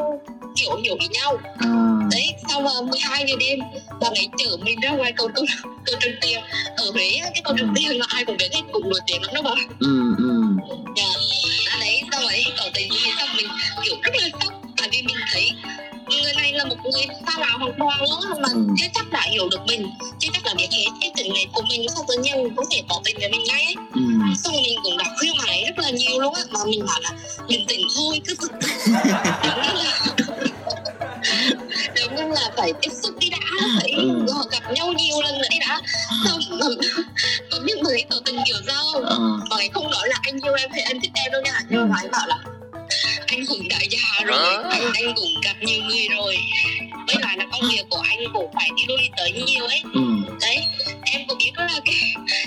[0.56, 1.38] kiểu hiểu ý nhau.
[1.60, 1.70] À,
[2.12, 3.60] đấy sau mà 12 giờ đêm
[4.02, 5.46] bạn ấy chở mình ra ngoài cầu cầu
[5.86, 6.40] cầu Trần Tiền.
[6.78, 9.34] Ở Huế cái cầu Trần Tiền là ai cũng biết hết cũng nổi tiếng lắm
[9.36, 9.52] đó bà.
[9.80, 10.32] Ừ ừ.
[10.96, 11.04] Dạ
[11.72, 13.48] à, đấy xong rồi tỏ tình mình xong mình
[13.84, 14.30] kiểu rất là
[16.56, 18.60] là một người xa lạ hoàn toàn luôn á, mà Ừ.
[18.78, 19.88] chưa chắc đã hiểu được mình.
[20.20, 22.82] Chưa chắc là biết hết cái tình này của mình sao tự nhiên có thể
[22.90, 23.76] tỏ tình với mình ngay ấy.
[23.94, 24.02] Ừ.
[24.44, 27.00] Xong mình cũng đã khuyên bạn ấy rất là nhiều luôn á mà mình bảo
[27.02, 27.12] là
[27.48, 28.48] bình tĩnh thôi cứ từ
[31.96, 33.38] giống như là phải tiếp xúc đi đã
[33.80, 34.26] phải Ừ.
[34.52, 35.82] gặp nhau nhiều lần nữa đi đã.
[36.26, 36.66] Xong mà
[37.52, 39.40] mà biết người tỏ tình kiểu sao không?
[39.50, 41.62] Bạn ấy không nói là anh yêu em hay anh thích em đâu nha.
[41.70, 42.38] Nhưng mà ấy bảo là
[43.36, 44.56] anh cũng đã già rồi.
[44.72, 46.38] Anh anh cũng gặp nhiều người rồi.
[47.08, 49.82] Với lại là công việc của anh cũng phải đi lui tới nhiều ấy.
[49.94, 50.02] Ừ.
[50.42, 50.58] Đấy
[51.04, 51.96] em có biết là cái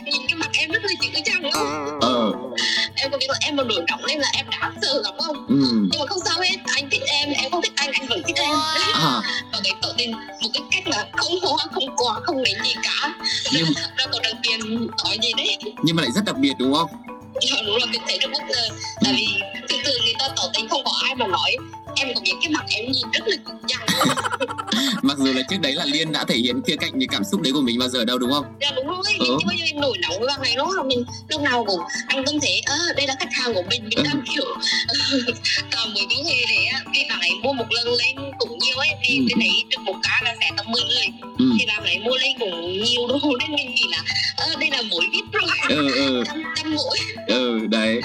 [0.05, 2.33] nhìn cái mặt em rất là chữ chăng không ờ.
[2.95, 5.47] Em có biết là em mà nổi nóng lên là em đáng sợ lắm không?
[5.49, 5.89] Ừ.
[5.91, 8.37] Nhưng mà không sao hết anh thích em em không thích anh anh vẫn thích
[8.37, 8.55] em.
[8.95, 9.21] À,
[9.53, 12.75] và cái tỏ tình một cái cách là không hoa không quà không lấy gì
[12.83, 13.15] cả.
[13.53, 15.59] Nhưng ra có đặc tiền nói gì đấy?
[15.83, 16.91] Nhưng mà lại rất đặc biệt đúng không
[17.41, 18.69] Dạ, đúng là mình thấy rất bất ngờ
[19.05, 19.27] tại vì
[19.69, 21.57] thường thường người ta tỏ tình không có ai mà nói
[21.99, 23.87] em có biết cái mặt em nhìn rất là cực dằn
[25.03, 27.41] mặc dù là trước đấy là liên đã thể hiện khía cạnh những cảm xúc
[27.41, 28.45] đấy của mình bao giờ đâu đúng không?
[28.61, 29.03] Dạ đúng rồi.
[29.19, 29.27] Ừ.
[29.39, 32.35] nhưng mà giờ em nổi nóng này đó là mình lúc nào cũng anh tâm
[32.43, 32.61] thế.
[32.67, 34.45] Ơ đây là khách hàng của mình mình đang kiểu
[35.77, 38.89] còn mới có người á, vì bạn ấy mua một lần lên cũng nhiều ấy.
[39.09, 39.25] Vì Ừ.
[39.29, 41.07] cái đấy được một cá là sẽ tầm 10 người.
[41.39, 41.45] Ừ.
[41.59, 43.19] Thì bạn ấy mua lên cũng nhiều đồ.
[43.41, 44.03] Nên mình nghĩ là
[44.37, 45.51] ơ đây là mỗi vip rồi.
[45.69, 46.25] Ừ ừ.
[46.27, 46.99] Trăm trăm mỗi.
[47.27, 48.01] Ừ đấy.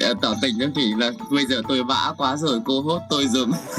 [0.00, 3.26] Ờ, tỏ tình em thì là bây giờ tôi vã quá rồi cô hốt tôi
[3.26, 3.52] dùm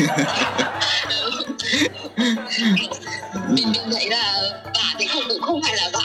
[3.50, 6.00] mình mình thấy là vả thì không cũng không phải là đâu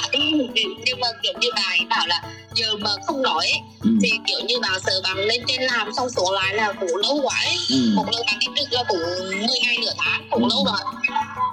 [0.87, 2.23] nhưng mà kiểu như bà ấy bảo là
[2.55, 3.91] giờ mà không nói ấy, ừ.
[4.03, 7.21] thì kiểu như bà sợ bằng lên trên làm xong số lại là cũng lâu
[7.23, 7.57] quá ấy.
[7.71, 7.93] Ừ.
[7.95, 8.99] một lần bạn đi trực là cũng
[9.31, 10.79] 10 ngày nửa tháng cũng lâu rồi.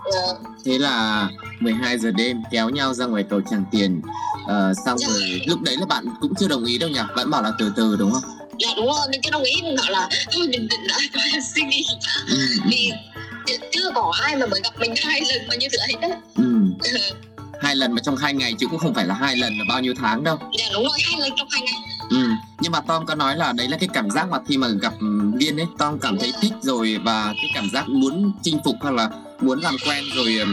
[0.03, 1.27] Ờ, thế là
[1.59, 4.01] 12 giờ đêm kéo nhau ra ngoài cầu Tràng Tiền.
[4.47, 6.99] Ờ, xong rồi lúc đấy là bạn cũng chưa đồng ý đâu nhỉ?
[7.15, 9.75] Bạn bảo là từ từ đúng không dạ đúng rồi mình chưa đồng ý mình
[9.77, 11.23] bảo là thôi mình định lại tôi
[11.55, 11.85] suy nghĩ
[12.27, 12.37] ừ.
[12.65, 12.91] vì
[13.71, 16.43] chưa- có ai mà mới gặp mình hai lần mà như thế ấy đó Ừ.
[17.61, 19.81] hai lần mà trong hai ngày chứ cũng không phải là hai lần là bao
[19.81, 22.27] nhiêu tháng đâu dạ đúng rồi hai lần trong hai ngày ừ.
[22.59, 24.93] nhưng mà Tom có nói là đấy là cái cảm giác mà khi mà gặp
[24.99, 25.07] ừ,
[25.39, 28.91] Liên ấy Tom cảm thấy thích rồi và cái cảm giác muốn chinh phục hoặc
[28.93, 29.09] là
[29.41, 30.45] muốn làm quen rồi ừ,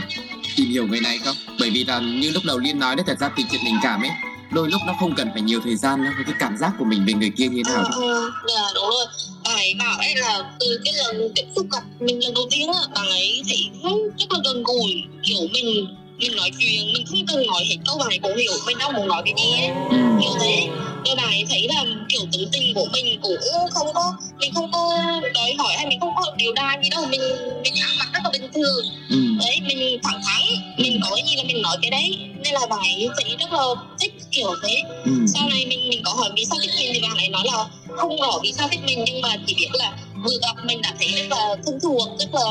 [0.56, 3.18] tìm hiểu người này không bởi vì là như lúc đầu Liên nói đấy thật
[3.20, 4.10] ra tình chuyện tình cảm ấy
[4.50, 7.04] đôi lúc nó không cần phải nhiều thời gian đâu cái cảm giác của mình
[7.06, 9.06] về người kia như thế nào ờ, dạ đúng rồi.
[9.44, 12.68] Bà ấy bảo ấy là từ cái lần tiếp xúc gặp mình lần đầu tiên
[12.72, 13.70] á bà ấy thấy
[14.18, 15.86] rất là gần gũi kiểu mình
[16.18, 18.92] mình nói chuyện mình không cần nói hết câu bà ấy cũng hiểu mình đang
[18.92, 19.68] muốn nói cái gì ấy.
[19.90, 19.96] Ừ.
[20.20, 20.68] kiểu thế
[21.08, 23.36] rồi bà ấy thấy là kiểu tính tình của mình cũng
[23.70, 24.92] không có mình không có
[25.34, 27.20] đòi hỏi hay mình không có điều đa gì đâu mình
[27.62, 29.16] mình ăn mặc rất là bình thường Ừ.
[29.40, 30.42] đấy mình thẳng thắn
[30.78, 33.52] mình có cái gì là mình nói cái đấy nên là bà ấy thấy rất
[33.52, 33.64] là
[34.00, 35.12] thích kiểu thế Ừ.
[35.34, 37.64] sau này mình mình có hỏi vì sao thích mình thì bạn ấy nói là
[37.96, 39.92] không rõ vì sao thích mình nhưng mà chỉ biết là
[40.24, 42.42] vừa gặp mình đã thấy rất là thân thuộc rất là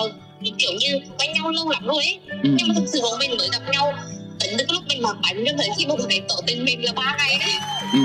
[0.58, 2.50] kiểu như quen nhau lâu lắm rồi ấy Ừ.
[2.58, 3.94] nhưng mà thực sự bọn mình mới gặp nhau
[4.40, 6.86] tính từ lúc mình mặc bánh cho tới khi mà bạn ấy tỏ tình mình
[6.86, 7.50] là ba ngày đấy
[7.94, 8.00] Ừ.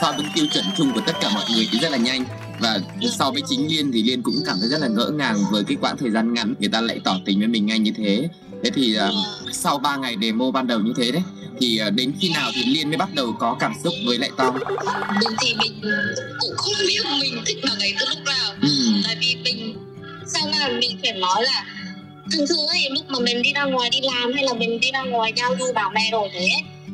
[0.00, 2.24] so với tiêu chuẩn chung của tất cả mọi người thì rất là nhanh.
[2.60, 2.78] Và
[3.18, 5.76] so với chính liên thì liên cũng cảm thấy rất là ngỡ ngàng với cái
[5.80, 8.28] quãng thời gian ngắn người ta lại tỏ tình với mình ngay như thế.
[8.64, 11.22] Thế thì uh, sau 3 ngày demo ban đầu như thế đấy
[11.60, 14.30] thì uh, đến khi nào thì liên mới bắt đầu có cảm xúc với lại
[14.36, 14.54] tom?
[15.20, 15.80] Mình thì mình
[16.40, 18.54] cũng không biết mình thích bạn ấy từ lúc nào.
[18.62, 18.68] Ừ.
[19.04, 19.76] tại vì mình
[20.26, 21.64] sao mà mình phải nói là
[22.32, 24.90] thường thường ấy lúc mà mình đi ra ngoài đi làm hay là mình đi
[24.92, 26.48] ra ngoài giao du bạn bè rồi thế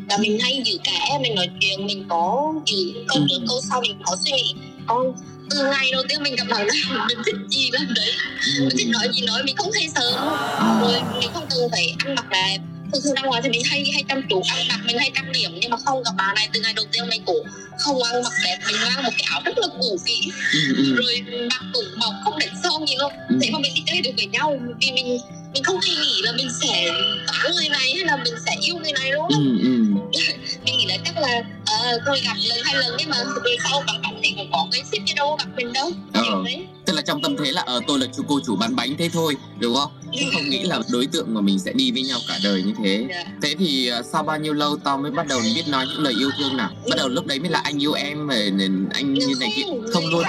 [0.09, 3.81] là mình hay giữ kẻ mình nói chuyện mình có giữ câu trước câu sau
[3.81, 4.55] mình có suy nghĩ.
[4.87, 5.13] Còn
[5.51, 8.13] từ ngày đầu tiên mình gặp bạn nào mình thích gì là đấy.
[8.59, 8.65] Ừ.
[8.65, 10.37] mình thích nói gì nói mình không thấy sợ.
[10.83, 12.59] Rồi mình không cần phải ăn mặc đẹp.
[12.93, 15.33] Thường thường ra ngoài thì mình hay hay chăm chú ăn mặc mình hay trang
[15.33, 15.51] điểm.
[15.61, 17.47] Nhưng mà không gặp bà này từ ngày đầu tiên mình cũng
[17.79, 18.59] không ăn mặc đẹp.
[18.67, 20.31] Mình mang một cái áo rất là cũ kỹ.
[20.53, 21.21] Ừ, ừ, rồi
[21.51, 23.39] mặt cũng mọc không đánh son gì luôn ừ.
[23.43, 25.19] thế mà mình đi chơi được với nhau vì mình
[25.55, 26.91] mình không hề nghĩ là mình sẽ
[27.27, 29.39] tán người này hay là mình sẽ yêu người này luôn á.
[29.39, 29.69] Ừ, ừ.
[30.65, 33.83] mình nghĩ là chắc là uh, thôi gặp lần hai lần nhưng mà rồi sau
[33.87, 36.43] bạn bánh thì cũng có cái ship chứ đâu gặp mình đâu Ờ.
[36.45, 38.97] đấy tức là trong tâm thế là ờ tôi là chú cô chủ bán bánh
[38.99, 42.03] thế thôi đúng không chứ không nghĩ là đối tượng mà mình sẽ đi với
[42.03, 43.25] nhau cả đời như thế Dạ.
[43.43, 46.15] thế thì ờ, sau bao nhiêu lâu Tom mới bắt đầu biết nói những lời
[46.19, 49.27] yêu thương nào bắt đầu lúc đấy mới là anh yêu em nên anh như
[49.41, 49.63] này kia
[49.93, 50.23] không luôn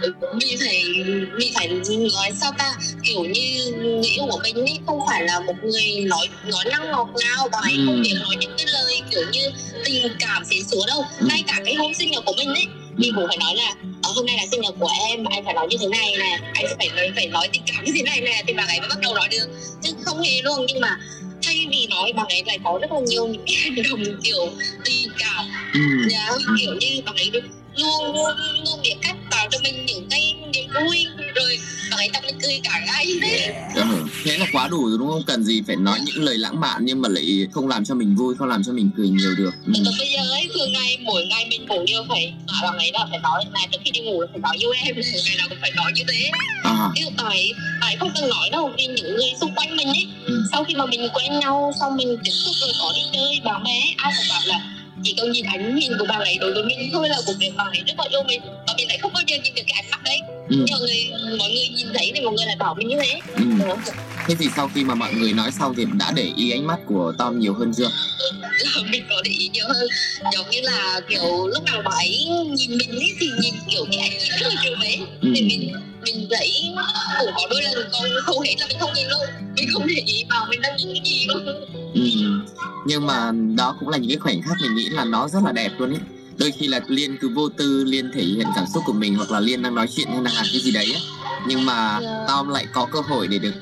[0.00, 0.84] mình phải
[1.38, 1.68] mình phải
[2.14, 2.72] nói sao ta
[3.04, 6.90] kiểu như người yêu của mình ấy không phải là một người nói nói năng
[6.90, 7.82] ngọt ngào và ấy Ừ.
[7.86, 9.50] không thể nói những cái lời kiểu như
[9.84, 11.26] tình cảm xến xúa đâu Ừ.
[11.28, 12.64] ngay cả cái hôm sinh nhật của mình ấy
[12.96, 15.54] mình cũng phải nói là ờ, hôm nay là sinh nhật của em anh phải
[15.54, 18.20] nói như thế này nè anh phải nói phải nói tình cảm như thế này
[18.20, 19.46] nè thì bạn ấy mới bắt đầu nói được
[19.82, 20.98] chứ không hề luôn nhưng mà
[21.42, 24.48] thay vì nói bạn ấy lại có rất là nhiều những cái hành động kiểu
[24.84, 25.80] tình cảm ừ.
[26.10, 26.30] dạ
[26.60, 27.30] kiểu như bạn ấy
[27.76, 28.30] luôn luôn
[28.64, 29.85] luôn biết cách tạo cho mình
[30.80, 31.58] vui rồi
[31.96, 33.84] ấy tập mình cười cả ngày đấy Ờ,
[34.24, 35.22] thế là quá đủ rồi đúng không?
[35.26, 38.14] Cần gì phải nói những lời lãng mạn nhưng mà lại không làm cho mình
[38.16, 39.50] vui không làm cho mình cười nhiều được.
[39.66, 39.72] Ừ.
[39.84, 43.06] từ bây giờ ấy thường ngày mỗi ngày mình cũng đều phải bảo ấy là
[43.10, 45.58] phải nói này trước khi đi ngủ là phải nói yêu em ngày nào cũng
[45.60, 46.30] phải nói như thế.
[46.62, 47.26] À, ví dụ bạn
[47.80, 50.42] ấy không cần nói đâu vì những người xung quanh mình ấy Ừ.
[50.52, 53.64] sau khi mà mình quen nhau xong mình tiếp xúc rồi có đi chơi bạn
[53.64, 54.60] bè ai cũng bảo là
[55.04, 57.50] chỉ cần nhìn ánh nhìn của bạn ấy đối với mình thôi là cũng biết
[57.56, 58.40] bạn ấy rất là yêu mình.
[58.66, 61.10] Và mình lại không bao giờ nhìn được cái ánh mắt đấy ừ, nhiều người
[61.38, 63.20] mọi người nhìn thấy thì mọi người lại bảo mình như thế.
[63.36, 63.44] Ừ.
[64.26, 66.78] Thế thì sau khi mà mọi người nói xong thì đã để ý ánh mắt
[66.86, 67.90] của Tom nhiều hơn chưa?
[68.90, 69.88] Mình có để ý nhiều hơn.
[70.32, 74.00] Giống như là kiểu lúc nào bà ấy nhìn mình ấy thì nhìn kiểu cái
[74.00, 75.32] ánh nhìn rất là kiểu đấy ừ.
[75.34, 75.72] thì mình
[76.04, 76.50] mình thấy
[77.20, 79.20] cũng có đôi lần còn hầu hết là mình không nhìn luôn.
[79.56, 81.46] Mình không để ý vào mình đang nhìn cái gì luôn.
[81.94, 82.00] Ừ.
[82.86, 85.52] nhưng mà đó cũng là những cái khoảnh khắc mình nghĩ là nó rất là
[85.52, 86.00] đẹp luôn ấy
[86.38, 89.30] đôi khi là liên cứ vô tư liên thể hiện cảm xúc của mình hoặc
[89.30, 91.00] là liên đang nói chuyện hay là làm cái gì đấy á.
[91.48, 92.28] Nhưng mà Yeah.
[92.28, 93.54] Tom lại có cơ hội để được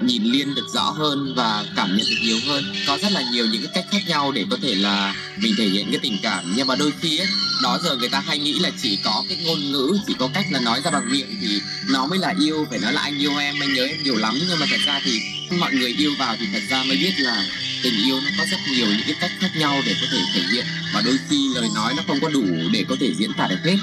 [0.00, 2.64] nhìn Liên được rõ hơn và cảm nhận được nhiều hơn.
[2.86, 5.68] Có rất là nhiều những cái cách khác nhau để có thể là mình thể
[5.68, 6.52] hiện cái tình cảm.
[6.56, 7.26] Nhưng mà đôi khi ấy
[7.62, 10.46] đó giờ người ta hay nghĩ là chỉ có cái ngôn ngữ chỉ có cách
[10.50, 13.36] là nói ra bằng miệng thì nó mới là yêu phải nói là anh yêu
[13.38, 14.34] em anh nhớ em nhiều lắm.
[14.48, 17.46] Nhưng mà thật ra thì mọi người yêu vào thì thật ra mới biết là
[17.82, 20.42] tình yêu nó có rất nhiều những cái cách khác nhau để có thể thể
[20.52, 20.64] hiện.
[20.94, 23.58] Và đôi khi lời nói nó không có đủ để có thể diễn tả được
[23.64, 23.76] hết.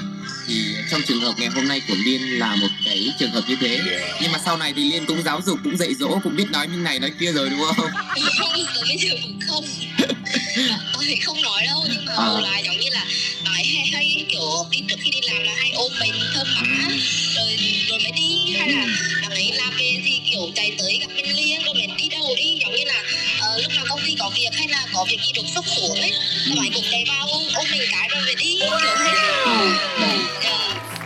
[0.46, 3.56] Thì trong trường hợp ngày hôm nay của Liên là một cái trường hợp như
[3.60, 3.80] thế.
[4.22, 6.68] Nhưng mà sau này thì Liên cũng giáo dục, cũng dạy dỗ, cũng biết nói
[6.68, 7.86] như này nói kia rồi, đúng không?
[8.38, 8.52] Không
[8.88, 9.14] bây giờ
[9.48, 9.64] không
[10.92, 12.40] tôi không nói đâu nhưng mà À.
[12.42, 13.04] lại giống như là
[13.44, 16.88] nói hay, hay kiểu đi trước khi đi làm là hay ôm mình thơm má
[17.36, 17.56] rồi
[17.88, 18.86] rồi mới đi hay là
[19.22, 22.34] đằng ấy làm về thì kiểu chạy tới gặp mình liền rồi mình đi đâu
[22.36, 22.58] đi.
[22.60, 23.02] Giống như là
[23.40, 26.00] ờ, lúc nào công ty có việc hay là có việc gì đột xuất xuống
[26.00, 26.10] ấy
[26.48, 29.12] các bạn cũng chạy vào ôm mình cái rồi về đi kiểu thế.
[29.44, 29.68] Ừ.
[30.00, 30.18] Dạ.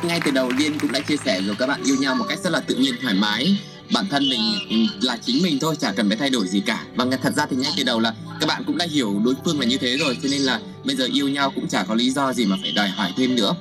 [0.03, 2.39] ngay từ đầu Liên cũng đã chia sẻ rồi các bạn yêu nhau một cách
[2.45, 3.57] rất là tự nhiên thoải mái
[3.93, 6.85] bản thân mình ừ, là chính mình thôi chả cần phải thay đổi gì cả.
[6.95, 9.61] Và thật ra thì ngay từ đầu là các bạn cũng đã hiểu đối phương
[9.61, 12.11] là như thế rồi cho nên là bây giờ yêu nhau cũng chả có lý
[12.11, 13.55] do gì mà phải đòi hỏi thêm nữa.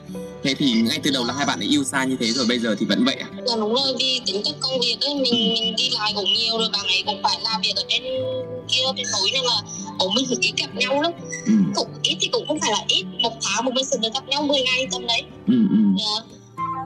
[0.43, 2.59] Thế thì ngay từ đầu là hai bạn đã yêu xa như thế rồi bây
[2.59, 3.27] giờ thì vẫn vậy à?
[3.47, 6.57] Dạ đúng rồi vì tính chất công việc ấy mình mình đi lại cũng nhiều
[6.57, 8.03] rồi bạn ấy cũng phải làm việc ở trên
[8.67, 9.61] kia trên núi nên là
[9.99, 11.11] cũng mình phải ít gặp nhau lắm.
[11.45, 14.13] Ừ, cũng ít thì cũng không phải là ít một tháng một mình sẽ được
[14.13, 15.23] gặp nhau 10 ngày tầm đấy.
[15.47, 15.77] Ừ, ừ.
[15.99, 16.35] dạ.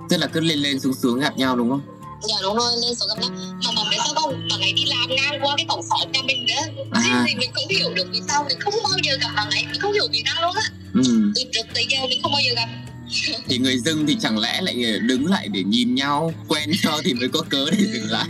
[0.10, 1.82] Tức là cứ lên lên xuống xuống gặp nhau đúng không
[2.28, 3.30] dạ đúng rồi lên số gặp nhau.
[3.66, 4.48] Mà mà biết sao không?
[4.50, 6.84] Bạn ấy đi làm ngang qua cái cổng sỏi nhà mình nữa.
[6.92, 7.26] À.
[7.28, 9.66] thì mình không hiểu được vì sao mình không bao giờ gặp bạn ấy.
[9.72, 10.64] Mình không hiểu vì sao luôn á.
[10.94, 11.32] Ừ.
[11.36, 12.70] từ trước tới giờ mình không bao giờ gặp.
[13.50, 17.14] Thì người dưng thì chẳng lẽ lại đứng lại để nhìn nhau quen nhau thì
[17.14, 18.28] mới có cớ để dừng lại?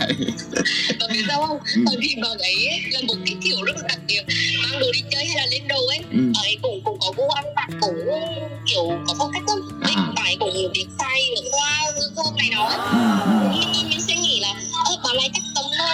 [0.99, 1.59] Và biết sao không?
[1.75, 1.81] Ừ.
[1.85, 4.21] bởi vì bạn ấy là một cái kiểu rất là đặc biệt
[4.63, 5.97] mang đồ đi chơi hay là lên đồ ấy.
[5.97, 6.17] Ừ.
[6.33, 7.95] bạn ấy cũng cũng có gu ăn mặc cũng
[8.65, 9.68] kiểu có phong cách lắm
[10.19, 12.67] Bạn ấy cũng biết say nước hoa thơm này đó.
[13.51, 14.53] Mình mình sẽ nghĩ là
[14.85, 15.85] ơ bạn này chắc tầm nó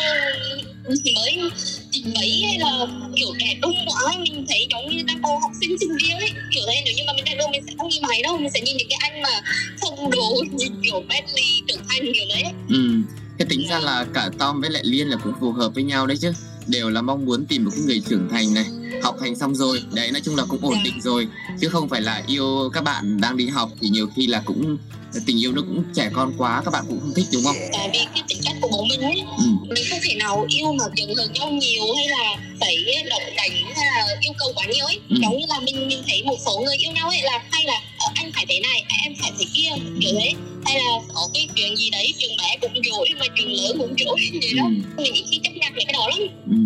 [1.16, 1.52] mới
[1.92, 5.52] chín mấy hay là kiểu trẻ trung quá mình thấy giống như đang còn học
[5.62, 6.30] sinh sinh viên ấy.
[6.54, 8.52] Kiểu thế nếu như mà mình đang đâu mình sẽ không nhìn mày đâu mình
[8.54, 9.42] sẽ nhìn những cái anh mà
[9.82, 12.44] phong đồ nhìn kiểu Bentley trưởng thành kiểu đấy.
[12.70, 13.02] Ừ,
[13.40, 16.08] thế tính ra là cả Tom với lại Liên là cũng phù hợp với nhau
[16.08, 16.32] đấy chứ
[16.68, 18.66] Đều là mong muốn tìm một cái người trưởng thành này
[19.04, 21.28] Học hành xong rồi, đấy nói chung là cũng ổn định rồi
[21.62, 24.78] Chứ không phải là yêu các bạn đang đi học thì nhiều khi là cũng
[25.26, 27.56] tình yêu nó cũng trẻ con quá các bạn cũng không thích đúng không?
[27.74, 29.44] tại vì cái tính cách của bố mình ấy Ừ,
[29.76, 32.78] mình không thể nào yêu mà dần hơn nhau nhiều hay là phải
[33.10, 35.16] động đánh hay là yêu cầu quá nhiều ấy Ừ.
[35.22, 37.82] giống như là mình mình thấy một số người yêu nhau ấy là hay là
[38.14, 39.70] anh phải thế này em phải thế kia
[40.02, 40.34] kiểu thế.
[40.66, 43.96] Hay là có cái chuyện gì đấy chuyện bé cũng dối mà chuyện lớn cũng
[44.00, 46.20] dối vậy ừ, đó mình ít khi chấp nhận mấy cái đó lắm.
[46.48, 46.58] Ừ.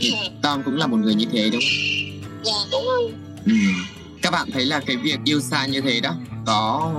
[0.00, 2.42] Thì Tom cũng là một người như thế đúng không?
[2.44, 3.12] dạ đúng rồi.
[3.46, 3.52] Ừ.
[4.22, 6.14] Các bạn thấy là cái việc yêu xa như thế đó
[6.46, 6.92] Có...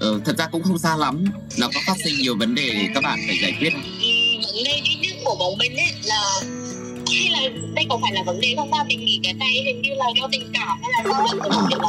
[0.00, 1.24] Ờ, thật ra cũng không xa lắm.
[1.58, 3.72] Nó có phát sinh nhiều vấn đề các bạn phải giải quyết?
[3.72, 4.08] Ừ,
[4.54, 6.40] vấn đề duy nhất của bọn mình ấy là
[7.06, 7.40] hay là
[7.74, 8.70] đây có phải là vấn đề không?
[8.72, 11.68] Ta mình nghĩ cái này hình như là do tình cảm hay là do là
[11.70, 11.80] lúc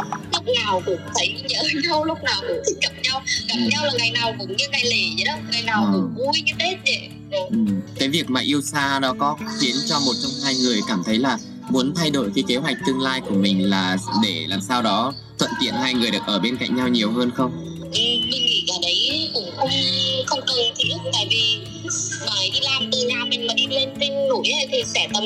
[0.55, 3.67] nào cũng thấy nhớ nhau lúc nào cũng thích gặp nhau gặp Ừ.
[3.71, 5.91] nhau là ngày nào cũng như ngày lễ vậy đó ngày nào Ừ.
[5.93, 7.57] cũng vui như tết vậy Ừ.
[7.99, 11.17] Cái việc mà yêu xa đó có khiến cho một trong hai người cảm thấy
[11.17, 11.37] là
[11.69, 15.13] muốn thay đổi cái kế hoạch tương lai của mình là để làm sao đó
[15.39, 17.51] thuận tiện hai người được ở bên cạnh nhau nhiều hơn không?
[17.81, 19.69] Ừ, mình nghĩ cái đấy cũng không
[20.25, 21.57] không cần thiết tại vì
[22.25, 25.23] bởi đi làm từ nhà mình mà đi lên trên núi thì sẽ tầm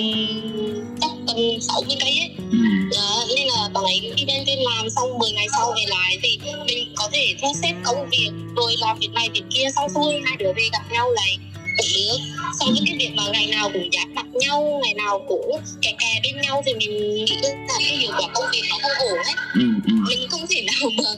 [1.35, 2.57] tầm 60 cây ấy Ừ.
[2.91, 6.17] Đó, nên là bạn ấy đi lên trên làm xong 10 ngày sau về lại
[6.23, 9.89] thì mình có thể thu xếp công việc rồi làm việc này việc kia xong
[9.89, 11.37] xuôi hai đứa về gặp nhau lại
[11.77, 12.17] cũng được
[12.59, 15.89] so với cái việc mà ngày nào cũng dắt mặt nhau ngày nào cũng kè
[15.99, 19.17] kè bên nhau thì mình nghĩ là cái hiệu quả công việc nó không ổn
[19.17, 19.61] ấy Ừ.
[19.87, 19.93] Ừ.
[20.09, 21.09] mình không thể nào mà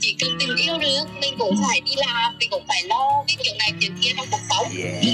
[0.00, 3.36] chỉ cần tình yêu được mình cũng phải đi làm mình cũng phải lo cái
[3.44, 4.66] chuyện này chuyện kia trong cuộc sống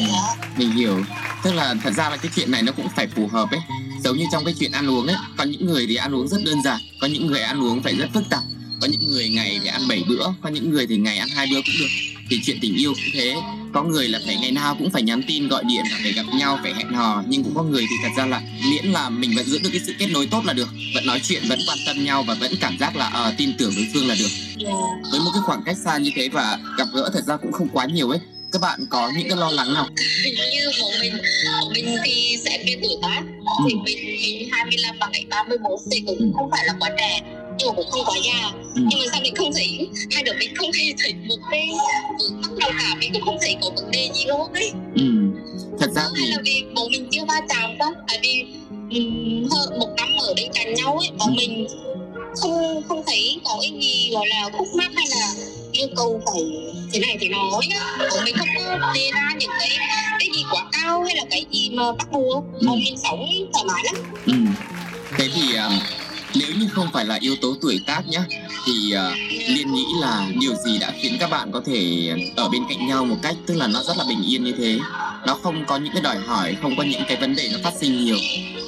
[0.09, 1.05] đó Mình hiểu.
[1.45, 3.61] Tức là thật ra là cái chuyện này nó cũng phải phù hợp ấy.
[4.05, 6.39] Giống như trong cái chuyện ăn uống ấy, có những người thì ăn uống rất
[6.45, 8.43] đơn giản, có những người ăn uống phải rất phức tạp,
[8.81, 11.47] có những người ngày phải ăn 7 bữa, có những người thì ngày ăn hai
[11.47, 11.87] bữa cũng được.
[12.31, 13.35] Thì chuyện tình yêu cũng thế,
[13.73, 16.27] có người là phải ngày nào cũng phải nhắn tin gọi điện là phải gặp
[16.35, 17.23] nhau phải hẹn hò.
[17.29, 19.81] Nhưng cũng có người thì thật ra là miễn là mình vẫn giữ được cái
[19.87, 20.69] sự kết nối tốt là được.
[20.95, 23.73] Vẫn nói chuyện vẫn quan tâm nhau và vẫn cảm giác là ờ, tin tưởng
[23.77, 24.31] đối phương là được.
[25.11, 27.69] Với một cái khoảng cách xa như thế và gặp gỡ thật ra cũng không
[27.69, 28.19] quá nhiều ấy
[28.53, 29.87] các bạn có những cái lo lắng nào?
[30.53, 31.13] Như bọn mình
[31.75, 33.23] mình thì sẽ về tuổi tác
[33.69, 37.21] thì mình mình 25 bằng ấy 31 thì cũng không phải là quá trẻ
[37.67, 38.83] mà cũng không quá già Ừ.
[38.91, 41.69] nhưng mà sao mình không thấy hai đứa mình không hề thấy một cái
[42.21, 44.71] vướng mắc nào cả mình cũng không thấy có vấn đề gì luôn ấy.
[44.95, 45.03] Ừ.
[45.81, 48.45] thật ra thì hay là vì bọn mình chưa va chạm đó tại vì
[48.91, 51.67] um, hơn một năm ở bên cạnh nhau ấy bọn mình
[52.43, 55.33] không không thấy có cái gì gọi là khúc mắc hay là
[55.73, 56.43] yêu cầu phải
[56.93, 57.97] thế này thế nói á.
[57.99, 58.49] Bọn mình không
[58.81, 59.69] có đề ra những cái
[60.19, 62.45] cái gì quá cao hay là cái gì mà bắt buộc.
[62.67, 63.95] Bọn mình sống thoải mái lắm.
[64.27, 64.33] Ừ.
[65.19, 65.69] thế thì à,
[66.39, 68.25] nếu như không phải là yếu tố tuổi tác nhá
[68.67, 69.11] thì à,
[69.49, 73.05] liên nghĩ là điều gì đã khiến các bạn có thể ở bên cạnh nhau
[73.05, 74.79] một cách tức là nó rất là bình yên như thế?
[75.27, 77.73] Nó không có những cái đòi hỏi không có những cái vấn đề nó phát
[77.81, 78.19] sinh nhiều.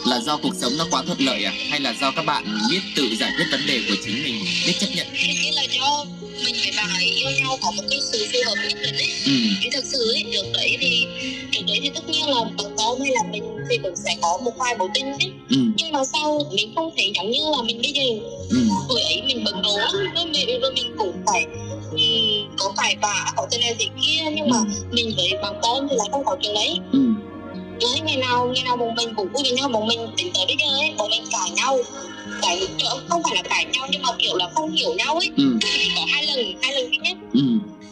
[0.06, 1.52] Là do cuộc sống nó quá thuận lợi à?
[1.70, 4.74] Hay là do các bạn biết tự giải quyết vấn đề của chính mình biết
[4.80, 5.06] chấp nhận?
[5.12, 6.04] Hình như là do
[6.44, 9.10] mình với bạn ấy yêu nhau có một cái sự phù hợp nhất định ấy.
[9.26, 9.32] Ừ.
[9.62, 11.06] thì thật sự ấy, được đấy thì
[11.52, 14.38] được đấy thì tất nhiên là bằng con hay là mình thì cũng sẽ có
[14.44, 15.56] một vài mối tình ấy Ừ.
[15.76, 18.02] nhưng mà sao mình không thấy giống như là mình bây giờ
[18.50, 18.56] Ừ.
[18.88, 21.44] tuổi ấy mình bận rộn lắm với mình, với mình cũng phải
[21.90, 24.56] um, có phải vả có thế này thế kia nhưng mà
[24.92, 26.98] mình với bằng con thì lại không có chuyện đấy Ừ.
[27.80, 30.44] đấy ngày nào ngày nào bọn mình cũng vui với nhau bọn mình đến tới
[30.46, 31.78] bây giờ ấy bọn mình cãi nhau
[32.42, 32.58] cãi
[33.08, 35.58] không phải là cãi nhau nhưng mà kiểu là không hiểu nhau ấy Ừ.
[35.62, 37.40] thì có hai lần hai lần duy nhất Ừ.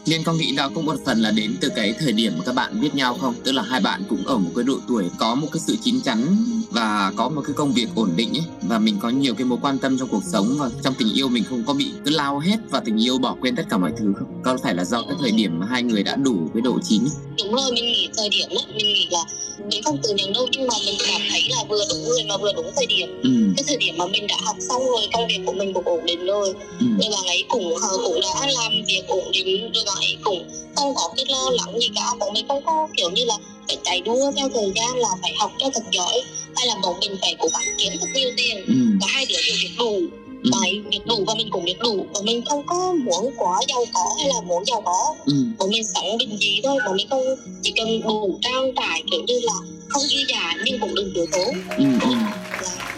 [0.09, 2.55] Liên có nghĩ đó cũng một phần là đến từ cái thời điểm mà các
[2.55, 3.35] bạn biết nhau không?
[3.43, 6.01] Tức là hai bạn cũng ở một cái độ tuổi có một cái sự chín
[6.01, 6.37] chắn
[6.71, 9.59] và có một cái công việc ổn định ấy và mình có nhiều cái mối
[9.61, 12.39] quan tâm trong cuộc sống và trong tình yêu mình không có bị cứ lao
[12.39, 14.41] hết vào tình yêu bỏ quên tất cả mọi thứ không?
[14.43, 17.01] Có phải là do cái thời điểm mà hai người đã đủ cái độ chín
[17.03, 17.11] ấy?
[17.43, 19.23] đúng rồi mình nghĩ thời điểm ấy mình nghĩ là
[19.69, 22.37] mình không tự nhận đâu nhưng mà mình cảm thấy là vừa đúng người mà
[22.37, 23.29] vừa đúng thời điểm Ừ.
[23.57, 26.05] cái thời điểm mà mình đã học xong rồi công việc của mình cũng ổn
[26.05, 26.85] định rồi Ừ.
[26.99, 27.73] rồi bạn ấy cũng
[28.05, 31.79] cũng đã làm việc ổn định rồi bạn ấy cũng không có cái lo lắng
[31.79, 32.13] gì cả.
[32.19, 35.33] Bọn mình không có kiểu như là phải chạy đua theo thời gian là phải
[35.39, 36.21] học cho thật giỏi.
[36.55, 38.65] Hay là bọn mình phải cố gắng kiếm thật nhiều tiền.
[38.67, 38.73] Ừ.
[39.01, 40.18] và hai đứa đều biết đủ
[40.61, 43.85] Ấy biết đủ và mình cũng biết đủ và mình không có muốn quá giàu
[43.93, 45.33] có hay là muốn giàu có Ừ.
[45.69, 47.23] mình sống bình dị thôi bọn mình không
[47.63, 49.53] chỉ cần đủ trang trải kiểu như là
[49.89, 51.83] không dư giả nhưng cũng đừng thiếu thốn Ừ.
[52.01, 52.15] Ừ.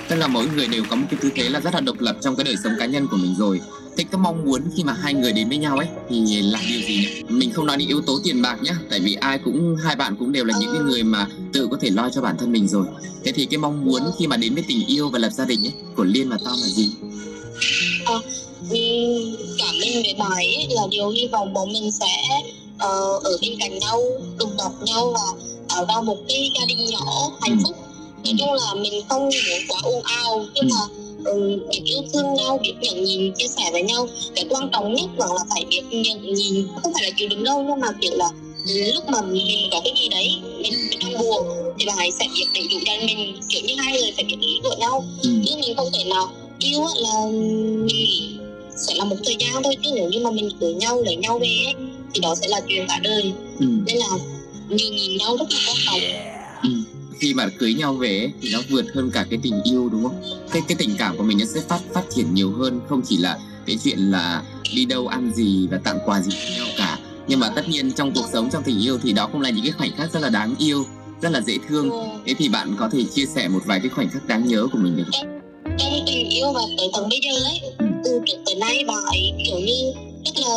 [0.10, 2.16] Tức là mỗi người đều có một cái tư thế là rất là độc lập
[2.22, 3.62] trong cái đời sống cá nhân của mình rồi
[3.98, 6.82] Thế cái mong muốn khi mà hai người đến với nhau ấy thì là điều
[6.82, 7.24] gì nhỉ?
[7.30, 10.16] Mình không nói đến yếu tố tiền bạc nhá Tại vì ai cũng, hai bạn
[10.20, 12.68] cũng đều là những cái người mà tự có thể lo cho bản thân mình
[12.68, 12.86] rồi
[13.24, 15.60] Thế thì cái mong muốn khi mà đến với tình yêu và lập gia đình
[15.66, 16.90] ấy Của Liên và Tom là gì?
[18.70, 22.42] Ừm, cả mình với bà ấy là điều hy vọng bọn mình sẽ
[22.78, 24.02] ờ, ở bên cạnh nhau
[24.38, 27.76] đùm bọc nhau và tạo ra một cái gia đình nhỏ hạnh phúc.
[28.24, 30.82] Nói chung là mình không muốn quá ồn ào nhưng mà
[31.26, 34.08] ừ, biết yêu thương nhau biết nhận nhìn chia sẻ với nhau.
[34.36, 37.44] Cái quan trọng nhất vẫn là phải biết nhận nhìn không phải là chịu đựng
[37.44, 38.30] đâu nhưng mà kiểu là
[38.68, 40.30] ừ, lúc mà mình có cái gì đấy
[40.62, 41.44] mình, mình đang buồn
[41.80, 44.38] thì bà ấy sẽ biết đầy đủ cho mình kiểu như hai người phải biết
[44.42, 45.04] ý của nhau.
[45.24, 45.30] Ừ.
[45.46, 47.26] chứ mình không thể nào yêu là
[47.86, 48.38] mình
[48.78, 51.40] sẽ là một thời gian thôi chứ nếu như mà mình cưới nhau lấy nhau
[51.40, 51.76] về ấy,
[52.14, 53.66] thì đó sẽ là chuyện cả đời Ừ.
[53.86, 54.08] nên là
[54.70, 56.02] nhìn nhìn nhau rất là quan trọng
[56.64, 56.70] Ừ.
[57.20, 60.04] Khi mà cưới nhau về ấy, thì nó vượt hơn cả cái tình yêu đúng
[60.04, 60.22] không?
[60.52, 63.18] Cái cái tình cảm của mình nó sẽ phát phát triển nhiều hơn không chỉ
[63.18, 64.44] là cái chuyện là
[64.76, 67.92] đi đâu ăn gì và tặng quà gì cho nhau cả nhưng mà tất nhiên
[67.92, 70.20] trong cuộc sống trong tình yêu thì đó cũng là những cái khoảnh khắc rất
[70.20, 70.86] là đáng yêu
[71.22, 71.90] rất là dễ thương
[72.26, 74.78] thế thì bạn có thể chia sẻ một vài cái khoảnh khắc đáng nhớ của
[74.78, 75.31] mình được không?
[75.78, 77.60] Trong tình yêu và tới tận bây giờ ấy
[78.04, 79.94] từ trước tới nay bà ấy kiểu như
[80.26, 80.56] rất là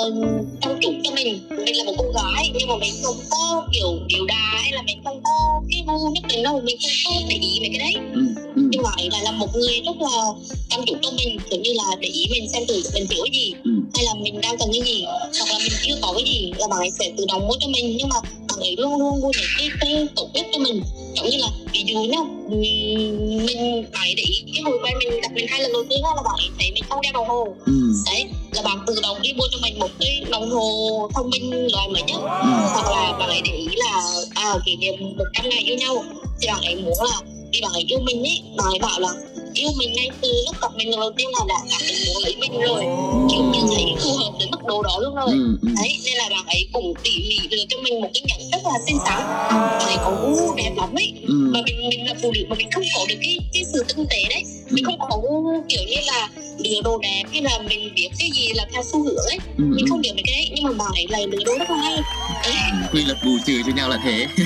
[0.62, 1.40] chăm chút cho mình.
[1.64, 4.82] Mình là một cô gái nhưng mà mình không có kiểu điều đà hay là
[4.82, 7.78] mình không có cái gu nhất định đâu mình không có để ý về cái
[7.78, 8.04] đấy.
[8.14, 8.20] Ừ,
[8.56, 10.32] ừ, nhưng mà ấy lại là một người rất là
[10.70, 13.52] chăm chút cho mình kiểu như là để ý mình xem thử mình thiếu gì
[13.64, 15.04] ừ, hay là mình đang cần cái gì
[15.38, 17.68] hoặc là mình chưa có cái gì là bạn ấy sẽ tự động mua cho
[17.68, 17.96] mình.
[17.98, 18.16] Nhưng mà
[18.64, 20.82] ấy luôn luôn mua những cái cái tốt nhất cho mình.
[21.16, 23.46] Giống như là ví dụ nhá mình
[23.92, 26.34] ấy để ý cái hồi quen mình gặp mình hai lần đầu tiên là bạn
[26.38, 27.56] ấy thấy mình không đeo đồng hồ.
[27.66, 27.72] Ừ,
[28.06, 31.50] đấy là bạn tự động đi mua cho mình một cái đồng hồ thông minh
[31.72, 34.02] loại mới nhất ừ, hoặc là bạn ấy để ý là
[34.34, 36.04] à kỷ niệm 100 ngày yêu nhau.
[36.40, 39.08] Thì bạn ấy muốn là bạn ấy yêu mình ấy bạn ấy bảo là
[39.54, 42.22] yêu mình ngay từ lúc gặp mình lần đầu tiên là đã cảm thấy muốn
[42.22, 42.84] lấy mình rồi.
[43.32, 45.30] Kiểu như thấy phù hợp đến mức độ đó luôn rồi.
[45.30, 48.22] Ừ, ừ, đấy nên là bạn ấy cũng tỉ mỉ đưa cho mình một cái
[48.28, 51.12] nhẫn rất là xinh xắn bạn ấy có gu đẹp lắm ấy.
[51.28, 53.84] Ừ, mà mình mình là phụ nữ mà mình không có được cái cái sự
[53.88, 55.20] tinh tế đấy mình không có
[55.68, 59.02] kiểu như là lựa đồ đẹp hay là mình biết cái gì là theo xu
[59.02, 59.38] hướng ấy.
[59.58, 59.90] Ừ, mình ừ.
[59.90, 61.96] không biết mấy cái đấy nhưng mà bạn ấy lại lựa đồ rất là hay.
[62.44, 62.54] Đấy
[62.92, 64.26] quy luật bù trừ cho nhau là thế.
[64.36, 64.44] Ừ,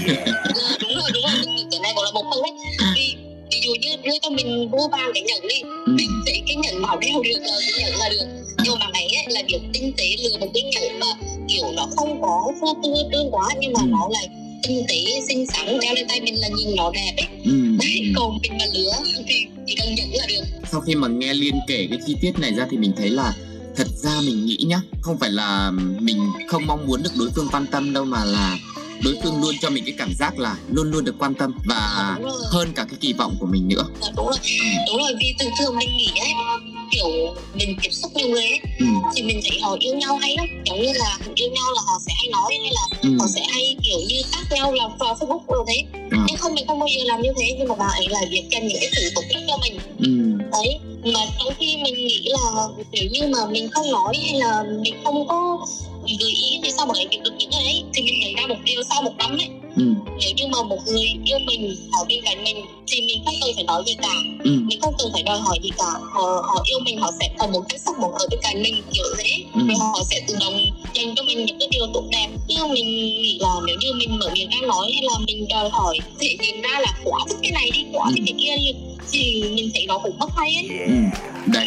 [0.80, 1.64] đúng rồi đúng rồi.
[1.70, 2.52] Cái này gọi là một phần đấy
[2.94, 3.14] vì
[3.50, 6.56] ví dụ như đưa cho mình mua vàng cái nhẫn đi ừ, mình thấy cái
[6.56, 8.26] nhẫn bảo đeo được là cái nhẫn là được.
[8.64, 11.06] Nhưng mà bạn ấy ấy là kiểu tinh tế lừa một cái nhẫn mà
[11.48, 12.52] kiểu nó không có
[12.84, 13.86] tươi trơn quá nhưng mà Ừ.
[13.90, 14.28] nó lại
[14.62, 17.26] tinh tế xinh xắn đeo lên tay mình là nhìn nó đẹp ấy.
[17.44, 18.92] Ừ, đấy còn mình mà lứa
[19.28, 20.44] thì chỉ cần nhận là được.
[20.72, 23.34] Sau khi mà nghe liên kể cái chi tiết này ra thì mình thấy là
[23.76, 26.18] thật ra mình nghĩ nhá không phải là mình
[26.48, 28.58] không mong muốn được đối phương quan tâm đâu mà là
[29.04, 32.16] đối phương luôn cho mình cái cảm giác là luôn luôn được quan tâm và
[32.22, 32.32] rồi.
[32.50, 33.84] hơn cả cái kỳ vọng của mình nữa.
[34.02, 34.36] Dạ, đúng rồi.
[34.42, 34.66] Ừ.
[34.88, 36.32] đúng rồi vì thường thường mình nghĩ ấy
[36.92, 38.86] kiểu mình tiếp xúc nhiều người ấy Ừ.
[39.16, 41.98] thì mình thấy họ yêu nhau hay lắm giống như là yêu nhau là họ
[42.06, 43.08] sẽ hay nói hay là Ừ.
[43.20, 46.16] họ sẽ hay kiểu như tác nhau làm vào facebook rồi thế Ừ.
[46.28, 48.42] nhưng không mình không bao giờ làm như thế nhưng mà bà ấy lại viết
[48.52, 50.44] cần những cái sự tốt ích cho mình Ừ.
[50.52, 54.64] đấy mà trong khi mình nghĩ là nếu như mà mình không nói hay là
[54.82, 55.66] mình không có
[56.20, 58.46] gợi ý thì sao mà lại việc được những cái đấy thì mình nhận ra
[58.46, 59.48] một điều sau một năm ấy
[59.78, 59.84] Ừ.
[60.20, 63.50] nếu như mà một người yêu mình ở bên cạnh mình thì mình không cần
[63.54, 64.14] phải nói gì cả
[64.44, 64.50] Ừ.
[64.64, 67.46] mình không cần phải đòi hỏi gì cả họ, họ yêu mình họ sẽ ở
[67.46, 69.60] một cái sắc một ở bên cạnh mình kiểu thế Ừ.
[69.68, 70.54] rồi họ sẽ tự động
[70.94, 74.18] dành cho mình những cái điều tốt đẹp chứ mình nghĩ là nếu như mình
[74.18, 77.38] mở miệng ra nói hay là mình đòi hỏi thể hiện ra là quá thích
[77.42, 78.72] cái này đi quá thích cái kia đi
[79.12, 80.94] thì mình thấy nó cũng mất hay ấy Ừ.
[81.52, 81.66] đấy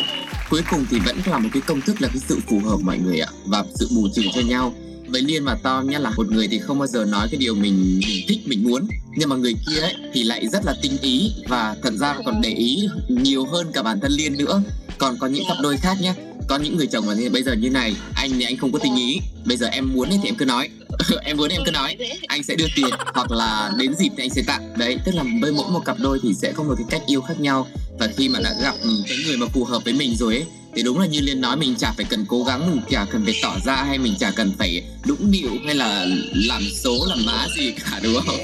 [0.49, 2.97] cuối cùng thì vẫn là một cái công thức là cái sự phù hợp mọi
[2.97, 4.73] người ạ và sự bù trừ cho nhau
[5.11, 7.55] với liên và tom nhé là một người thì không bao giờ nói cái điều
[7.55, 8.87] mình, mình thích mình muốn.
[9.17, 12.41] Nhưng mà người kia ấy thì lại rất là tinh ý và thật ra còn
[12.41, 14.61] để ý nhiều hơn cả bản thân liên nữa.
[14.97, 16.13] Còn có những cặp đôi khác nhé
[16.47, 18.95] có những người chồng mà bây giờ như này anh thì anh không có tình
[18.95, 19.19] ý.
[19.45, 20.69] Bây giờ em muốn thì em cứ nói.
[21.23, 21.97] Em muốn em cứ nói.
[22.27, 24.73] Anh sẽ đưa tiền hoặc là đến dịp thì anh sẽ tặng.
[24.77, 27.21] Đấy tức là với mỗi một cặp đôi thì sẽ có một cái cách yêu
[27.21, 27.67] khác nhau.
[27.99, 28.75] Và khi mà đã gặp
[29.07, 31.57] cái người mà phù hợp với mình rồi ấy thì đúng là như liên nói
[31.57, 34.31] mình chả phải cần cố gắng mình chả cần phải tỏ ra hay mình chả
[34.31, 38.39] cần phải đũng điệu hay là làm số làm má gì cả đúng không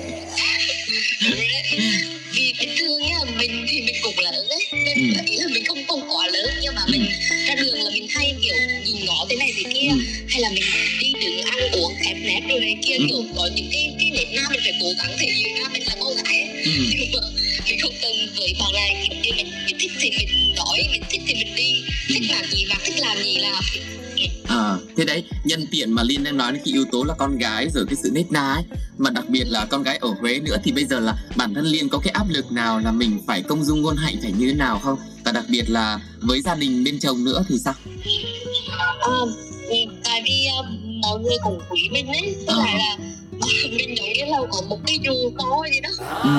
[2.33, 5.21] vì bình thường nhá mình thì mình cũng lớn đấy nên Ừ.
[5.31, 7.05] ý là mình không không quá lớn nhưng mà mình
[7.47, 9.97] ra đường là mình hay kiểu nhìn ngó thế này thế kia Ừ.
[10.29, 10.63] hay là mình
[10.99, 13.05] đi đứng ăn uống khép nép rồi này kia Ừ.
[13.09, 15.83] kiểu có những cái cái nét na mình phải cố gắng thể hiện ra mình
[15.87, 16.71] là con gái ấy ừ.
[16.99, 17.19] nhưng mà
[17.69, 21.16] mình không cần với bạn này như mình, mình thích thì mình nói mình thích
[22.41, 23.63] làm gì mà thích làm gì làm
[24.47, 27.37] Ờ, thế đấy nhân tiện mà Liên đang nói đến cái yếu tố là con
[27.37, 28.63] gái rồi cái sự nết na ấy.
[28.97, 31.65] Mà đặc biệt là con gái ở Huế nữa thì bây giờ là bản thân
[31.65, 34.47] Liên có cái áp lực nào là mình phải công dung ngôn hạnh phải như
[34.47, 34.99] thế nào không?
[35.25, 37.73] Và đặc biệt là với gia đình bên chồng nữa thì sao?
[38.99, 39.11] À,
[40.03, 40.65] tại vì uh,
[41.01, 42.35] mọi người cũng quý mình ấy.
[42.47, 42.57] Ờ.
[42.57, 42.97] lại là
[43.77, 45.89] mình giống như là có một cái dù to gì đó
[46.23, 46.29] ừ.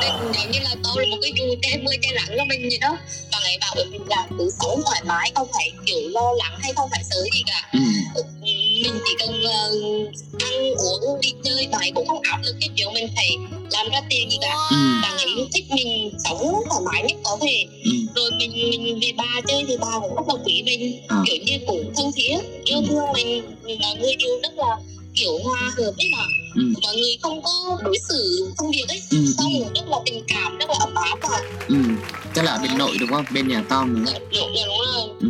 [0.00, 2.70] nên giống như là tôi là một cái dù che mưa che nắng cho mình
[2.70, 2.96] gì đó
[3.32, 6.72] và ngày bảo mình làm tự sống thoải mái không phải kiểu lo lắng hay
[6.76, 8.22] không phải sợ gì cả Ừ.
[8.42, 12.90] Mình chỉ cần uh, ăn uống đi chơi ấy cũng không áp lực cái kiểu
[12.94, 13.36] mình phải
[13.72, 14.76] làm ra tiền gì cả Ừ.
[15.02, 17.90] bạn ấy thích mình sống thoải mái nhất có thể Ừ.
[18.16, 21.16] rồi mình mình về bà chơi thì bà cũng rất là quý mình À.
[21.26, 23.42] kiểu như cũng thân thiết yêu thương mình
[23.80, 24.76] mọi người đều rất là
[25.16, 26.24] kiểu hòa hợp ấy mà
[26.54, 26.62] Ừ.
[26.82, 29.18] mọi người không có đối xử phân biệt ấy Ừ.
[29.38, 31.74] xong rồi rất là tình cảm rất là ấm áp và Ừ.
[32.34, 33.24] Chắc là ở bên nội đúng không?
[33.34, 34.14] Bên nhà Tom đúng không?
[34.32, 35.28] đúng, đúng, đúng rồi Ừ.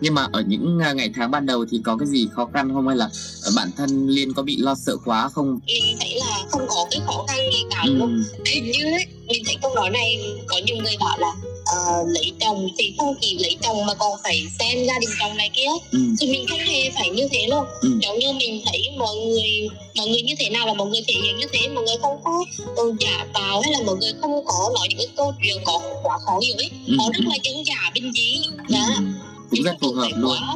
[0.00, 2.70] Nhưng mà ở những à, ngày tháng ban đầu thì có cái gì khó khăn
[2.74, 3.08] không hay là
[3.42, 5.58] ở bản thân Liên có bị lo sợ quá không?
[5.66, 7.94] mình thấy là không có cái khó khăn gì cả Ừ.
[7.94, 11.32] luôn hình như ấy mình thấy câu nói này có nhiều người bảo là
[11.66, 15.36] ờ, lấy chồng thì không chỉ lấy chồng mà còn phải xem gia đình chồng
[15.36, 15.98] này kia Ừ.
[16.20, 17.98] thì mình không hề phải như thế đâu Ừ.
[18.02, 21.14] giống như mình thấy mọi người mọi người như thế nào là mọi người thể
[21.24, 22.44] hiện như thế mọi người không có
[22.76, 25.80] ừ, giả tạo hay là mọi người không có nói những cái câu chuyện có
[26.02, 26.94] quá khó hiểu ấy Ừ.
[26.98, 28.36] họ rất là chân giả bên dí
[28.68, 29.02] dạ Ừ.
[29.50, 30.36] Cũng rất phù hợp luôn.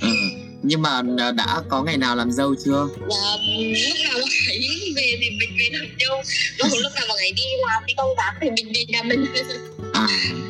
[0.00, 0.08] Ừ.
[0.62, 2.88] Nhưng mà à, đã có ngày nào làm dâu chưa?
[3.10, 3.36] Dạ,
[3.88, 4.58] lúc nào mà thấy
[4.96, 8.32] về thì mình về làm dâu lúc nào mà ngày đi làm đi công tác
[8.40, 9.26] thì mình về nhà mình
[9.94, 10.06] À,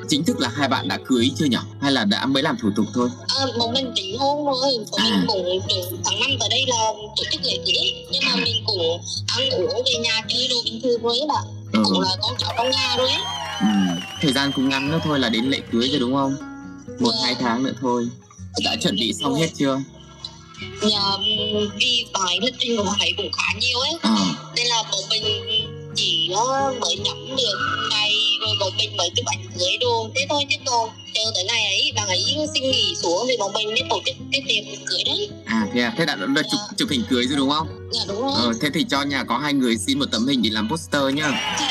[0.09, 1.57] chính thức là hai bạn đã cưới chưa nhỉ?
[1.83, 3.09] Hay là đã mới làm thủ tục thôi?
[3.38, 5.11] à, bọn mình tính hôn rồi Bọn À.
[5.11, 5.61] mình cũng
[6.04, 6.76] tháng năm tới đây là
[7.16, 10.81] tổ chức lễ cưới Nhưng mà mình cũng ăn uống về nhà chơi đồ bình
[10.83, 11.83] thường ấy bạn Ừ.
[11.85, 13.20] Cũng là con cháu trong nhà rồi ấy
[13.61, 13.66] ừ.
[14.22, 16.37] Thời gian cũng ngắn nữa thôi là đến lễ cưới rồi đúng không?
[17.01, 17.21] Một Dạ.
[17.25, 18.09] hai tháng nữa thôi.
[18.65, 19.81] Đã chuẩn bị xong hết chưa?
[20.83, 21.01] Nhà
[21.77, 24.17] vì bài lịch trình của bạn cũng khá nhiều ấy Ờ.
[24.57, 25.25] Nên là bọn mình
[25.97, 27.59] chỉ ờ, mới nhắm được
[27.91, 31.45] ngày rồi bọn mình mới chụp ảnh cưới đồ thế thôi chứ còn chờ tới
[31.45, 34.65] ngày ấy bạn ấy xin nghỉ xuống thì bọn mình mới tổ chức cái tiệc
[34.89, 37.69] cưới đấy À thế à, thế đã, đã chụp chụp hình cưới rồi đúng không?
[37.93, 40.43] dạ đúng rồi Ờ, thế thì cho nhà có hai người xin một tấm hình
[40.43, 41.57] để làm poster nhá.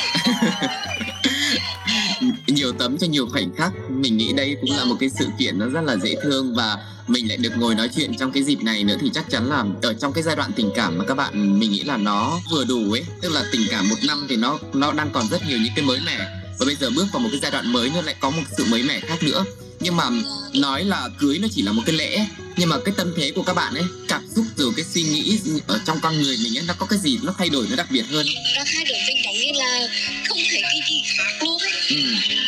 [2.53, 3.71] nhiều tấm cho nhiều khoảnh khắc.
[3.89, 6.77] Mình nghĩ đây cũng là một cái sự kiện nó rất là dễ thương và
[7.07, 9.65] mình lại được ngồi nói chuyện trong cái dịp này nữa thì chắc chắn là
[9.81, 12.65] ở trong cái giai đoạn tình cảm mà các bạn mình nghĩ là nó vừa
[12.65, 15.58] đủ ấy, tức là tình cảm một năm thì nó nó đang còn rất nhiều
[15.58, 16.17] những cái mới mẻ
[16.60, 18.65] và bây giờ bước vào một cái giai đoạn mới nó lại có một sự
[18.69, 19.45] mới mẻ khác nữa.
[19.79, 20.10] Nhưng mà
[20.54, 22.25] nói là cưới nó chỉ là một cái lễ
[22.58, 25.39] nhưng mà cái tâm thế của các bạn ấy cảm xúc rồi cái suy nghĩ
[25.67, 27.87] ở trong con người mình ấy nó có cái gì nó thay đổi nó đặc
[27.91, 28.25] biệt hơn
[28.56, 29.17] nó thay đổi
[29.48, 29.87] như là
[30.27, 31.95] không thấy cái gì khác luôn ấy ừ.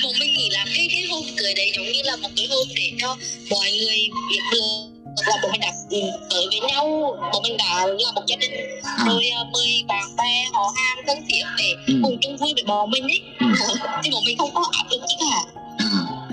[0.04, 2.68] bọn mình nghĩ là cái cái hôm cưới đấy giống như là một cái hôm
[2.76, 3.16] để cho
[3.50, 3.98] mọi người
[4.30, 4.90] biết được
[5.28, 8.52] là bọn mình đã ừ, tới với nhau bọn mình đã là một gia đình
[8.84, 8.98] À.
[9.08, 11.94] rồi à, mời bạn bè họ hàng thân thiết để Ừ.
[12.04, 13.46] cùng chung vui với bọn mình ấy Ừ.
[14.04, 15.62] thì bọn mình không có áp lực gì cả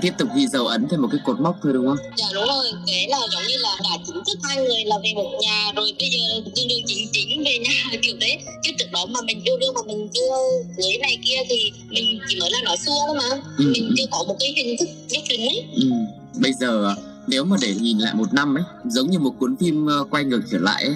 [0.03, 1.97] tiếp tục ghi dấu ấn thêm một cái cột mốc thôi đúng không?
[2.16, 2.66] Dạ đúng rồi.
[2.86, 5.92] Thế là giống như là đã chính thức hai người là về một nhà rồi
[5.99, 6.18] bây giờ
[6.57, 9.74] đường đường chính chính về nhà kiểu đấy chứ trước đó mà mình yêu đương
[9.74, 10.36] mà mình chưa
[10.76, 13.42] cưới này kia thì mình chỉ mới là nói xua thôi mà.
[13.59, 13.64] Ừ.
[13.74, 15.64] mình chưa có một cái hình thức nhất định ấy.
[15.74, 15.90] Ừ.
[16.40, 16.94] Bây giờ
[17.26, 20.24] nếu mà để nhìn lại một năm ấy giống như một cuốn phim ờ, quay
[20.24, 20.94] ngược trở lại ấy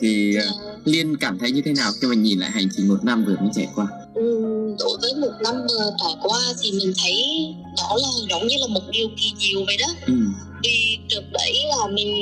[0.00, 0.44] thì ờ,
[0.84, 3.36] Liên cảm thấy như thế nào khi mà nhìn lại hành trình một năm vừa
[3.36, 3.86] mới trải qua?
[4.14, 7.24] Ừm, đối với một năm vừa trải qua thì mình thấy
[7.76, 10.14] đó là giống như là một điều kỳ diệu vậy đó ừ.
[10.62, 12.12] vì trước đấy là mình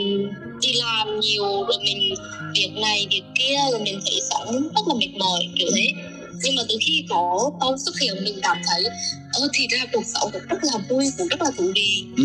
[0.60, 2.14] đi làm nhiều rồi mình
[2.54, 5.86] việc này việc kia rồi mình thấy sống rất là mệt mỏi kiểu thế
[6.44, 8.84] nhưng mà từ khi có con xuất hiện mình cảm thấy
[9.32, 12.24] ơ thì ra cuộc sống cũng rất là vui cũng rất là thú vị Ừ.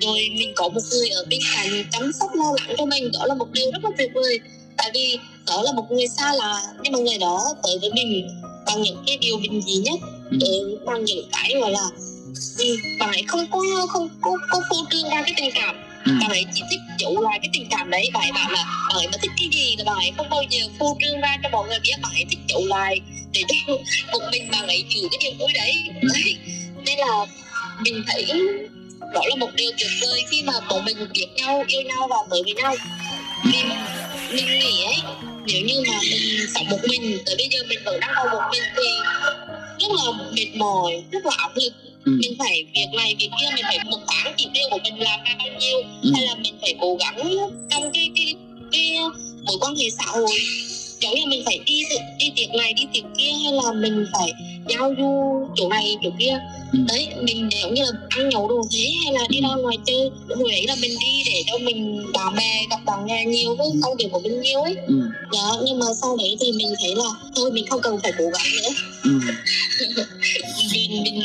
[0.00, 3.26] rồi mình có một người ở bên cạnh chăm sóc lo lắng cho mình đó
[3.26, 4.40] là một điều rất là tuyệt vời
[4.76, 8.28] tại vì đó là một người xa lạ nhưng mà người đó tới với mình
[8.66, 10.00] bằng những cái điều bình dị nhất.
[10.30, 10.38] Ừ.
[10.40, 11.88] ừ, bằng những cái gọi là
[12.58, 15.76] ừ, bạn ấy không có không có, có phô trương ra cái tình cảm.
[16.04, 16.12] Ừ.
[16.20, 18.10] bạn ấy chỉ thích giấu lại cái tình cảm đấy.
[18.12, 20.42] Bạn ấy bảo là bạn ấy mà thích cái gì là bạn ấy không bao
[20.50, 23.00] giờ phô trương ra cho mọi người biết bạn ấy thích giấu lại.
[23.32, 23.74] Để cho
[24.12, 25.74] một mình bạn ấy giữ cái niềm vui đấy.
[26.02, 26.36] Đấy.
[26.84, 27.26] Nên là
[27.84, 28.24] mình thấy
[29.14, 32.16] đó là một điều tuyệt vời khi mà bọn mình biết nhau yêu nhau và
[32.30, 32.74] tới với nhau.
[33.44, 33.68] Mình
[34.32, 38.00] mình nghĩ ấy nếu như mà mình sống một mình tới bây giờ mình vẫn
[38.00, 38.82] đang còn một mình thì
[39.80, 41.72] rất là mệt mỏi rất là áp lực
[42.04, 42.12] Ừ.
[42.20, 45.20] mình phải việc này việc kia mình phải một tháng chỉ tiêu của mình làm
[45.24, 46.10] ra bao nhiêu Ừ.
[46.14, 47.30] hay là mình phải cố gắng
[47.70, 48.34] trong cái cái
[48.72, 48.96] cái
[49.46, 50.30] mối quan hệ xã hội
[51.00, 51.82] giống như mình phải đi
[52.18, 54.32] đi tiệc này đi tiệc kia hay là mình phải
[54.68, 56.38] giao du chỗ này chỗ kia
[56.72, 56.78] Ừ.
[56.88, 60.10] đấy mình giống như là ăn nhậu đồ thế hay là đi ra ngoài chơi
[60.36, 63.66] hồi đấy là mình đi để cho mình bạn bè gặp bạn bè nhiều với
[63.82, 64.94] công việc của mình nhiều ấy Ừ.
[65.32, 67.04] đó nhưng mà sau đấy thì mình thấy là
[67.36, 68.68] thôi mình không cần phải cố gắng nữa
[69.04, 69.10] Ừ.
[70.72, 71.20] mình mình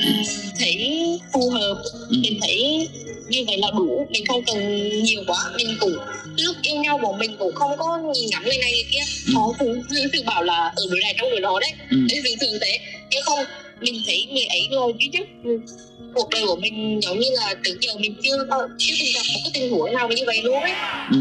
[0.59, 2.15] thấy phù hợp Ừ.
[2.21, 2.87] mình thấy
[3.29, 4.07] như vậy là đủ.
[4.09, 5.95] Mình không cần nhiều quá mình cũng
[6.37, 9.03] lúc yêu nhau của mình cũng không có nhìn ngắm người này người kia.
[9.27, 9.33] Ừ.
[9.35, 11.71] họ cũng thường bảo là ở đứa này trong đứa đó đấy.
[11.91, 11.97] Ừ.
[12.09, 12.79] đấy thường thường thế.
[13.11, 13.39] Chứ không
[13.81, 15.27] mình thấy người ấy là duy nhất
[16.13, 18.37] cuộc đời của mình giống như là trước giờ mình chưa
[18.77, 20.73] chưa từng gặp một cái tình huống nào như vậy luôn ấy.
[21.11, 21.17] Ừ.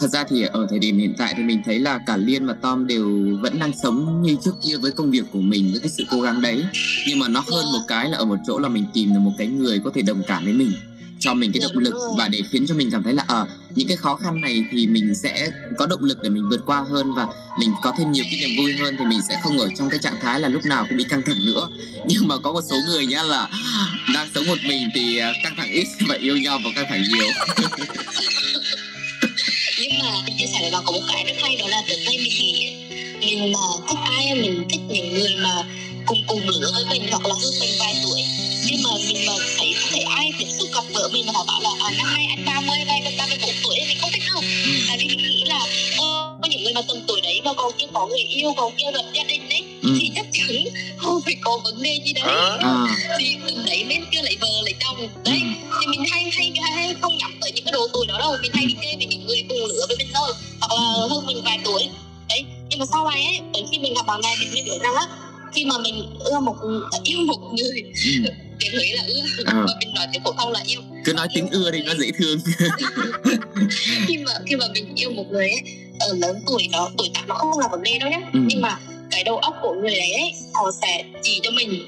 [0.00, 2.54] Thật ra thì ở thời điểm hiện tại thì mình thấy là cả Liên và
[2.62, 5.90] Tom đều vẫn đang sống như trước kia với công việc của mình với cái
[5.90, 6.64] sự cố gắng đấy.
[7.08, 9.32] Nhưng mà nó hơn một cái là ở một chỗ là mình tìm được một
[9.38, 10.72] cái người có thể đồng cảm với mình
[11.20, 13.46] cho mình cái Dạ, động lực và để khiến cho mình cảm thấy là ở
[13.74, 16.84] những cái khó khăn này thì mình sẽ có động lực để mình vượt qua
[16.90, 17.26] hơn và
[17.58, 19.98] mình có thêm nhiều cái niềm vui hơn thì mình sẽ không ở trong cái
[20.02, 21.68] trạng thái là lúc nào cũng bị căng thẳng nữa.
[22.06, 23.48] Nhưng mà có một số người nhá là
[24.14, 27.02] đang sống một mình thì à, căng thẳng ít và yêu nhau và căng thẳng
[27.02, 27.26] nhiều.
[29.80, 32.18] Nhưng mà chia sẻ với bạn có một cái rất hay đó là trước đây
[32.18, 32.76] mình nghĩ
[33.20, 33.58] mình mà
[33.88, 35.62] thích ai mình thích những người mà
[36.06, 38.22] cùng cùng lứa với mình hoặc là hơn mình vài tuổi
[38.80, 41.44] nhưng mà mình mà thấy có thể ai tiếp xúc gặp gỡ mình mà họ
[41.46, 44.22] bảo là à năm nay anh 30 nay anh 34 tuổi thì mình không thích
[44.32, 44.42] đâu.
[44.88, 45.58] Tại vì mình nghĩ là
[45.98, 48.72] ơ có những người mà tầm tuổi đấy mà còn chưa có người yêu còn
[48.78, 49.96] chưa lập gia đình đấy Ừ.
[50.00, 50.64] thì chắc chắn
[50.98, 52.24] họ phải có vấn đề gì đấy.
[52.58, 52.86] À,
[53.18, 55.40] thì từng đấy nên chưa lấy vợ lấy chồng đấy.
[55.80, 58.36] Thì mình hay hay hay không nhắm tới những cái độ tuổi đó đâu.
[58.42, 61.26] Mình hay đi chơi với những người cùng lứa với mình thôi hoặc là hơn
[61.26, 61.88] mình vài tuổi.
[62.28, 62.44] Đấy.
[62.70, 64.94] Nhưng mà sau này ấy đến khi mình gặp bạn này mình mới biết rằng
[64.94, 65.06] á
[65.52, 66.56] khi mà mình ưa một
[67.04, 67.82] yêu một người
[68.26, 68.30] ừ.
[68.60, 69.52] tiếng huế là ưa Ờ.
[69.68, 72.10] và mình nói tiếng phổ thông là yêu cứ nói tiếng ưa đi nó dễ
[72.18, 72.38] thương
[74.08, 75.60] khi mà khi mà mình yêu một người ấy
[76.00, 78.40] ở lớn tuổi đó tuổi tác nó không là vấn đề đâu nhá Ừ.
[78.46, 78.78] nhưng mà
[79.10, 81.84] cái đầu óc của người đấy ấy họ sẽ chỉ cho mình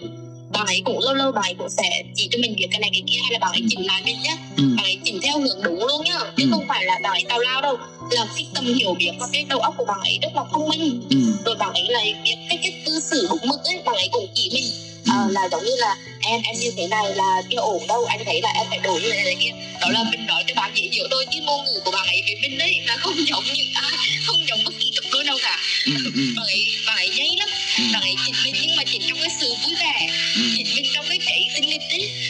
[0.53, 2.91] bạn ấy cũng lâu lâu bạn ấy cũng sẽ chỉ cho mình việc cái này
[2.93, 4.65] cái kia hay là bạn ấy chỉnh lại mình nhá ừ.
[4.77, 6.49] bạn ấy chỉnh theo hướng đúng luôn nhá chứ Ừ.
[6.51, 7.77] không phải là bạn ấy tào lao đâu
[8.11, 10.69] là cái tầm hiểu biết và cái đầu óc của bạn ấy rất là thông
[10.69, 11.17] minh Ừ.
[11.45, 14.27] rồi bạn ấy lại biết cái cách cư xử đúng mực ấy bạn ấy cũng
[14.35, 14.65] chỉ mình
[15.13, 15.19] Ừ.
[15.19, 18.25] Ờ, là giống như là em em như thế này là chưa ổn đâu anh
[18.25, 19.51] thấy là em phải đổi như thế này kia
[19.81, 22.23] đó là mình nói cho bạn dễ hiểu thôi chứ ngôn ngữ của bạn ấy
[22.27, 23.93] với mình đấy là không giống những ai
[24.27, 25.93] không giống bất kỳ cặp đôi nào cả Ừ.
[26.05, 26.23] Ừ.
[26.37, 27.49] bạn ấy bạn ấy nhây lắm
[27.79, 27.85] Ừ.
[27.93, 30.43] bạn ấy chỉnh mình nhưng mà chỉnh trong cái sự vui vẻ Ừ.
[30.57, 31.71] chỉnh mình trong cái cái tinh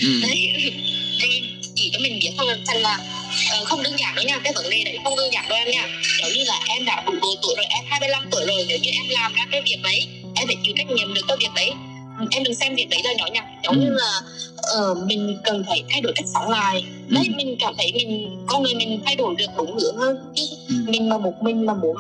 [0.00, 0.08] Ừ.
[0.22, 0.38] đấy
[1.20, 1.40] rồi
[1.76, 2.98] chỉ cho mình biết không thành là
[3.50, 5.70] ờ, không đơn giản đâu nha cái vấn đề đấy không đơn giản đâu em
[5.70, 5.88] nha
[6.22, 8.90] giống như là em đã đủ độ tuổi rồi em 25 tuổi rồi nếu như
[8.90, 10.06] em làm ra cái việc đấy
[10.36, 11.70] em phải chịu trách nhiệm được cái việc đấy
[12.34, 13.80] em đừng xem việc đấy là nhỏ nhặt giống Ừ.
[13.80, 14.20] như là
[14.74, 16.84] ờ, mình cần phải thay đổi cách sống lại.
[17.08, 20.16] Đấy mình cảm thấy mình con người mình thay đổi được đúng hướng hơn.
[20.36, 20.74] Chứ Ừ.
[20.86, 21.96] mình mà một mình mà muốn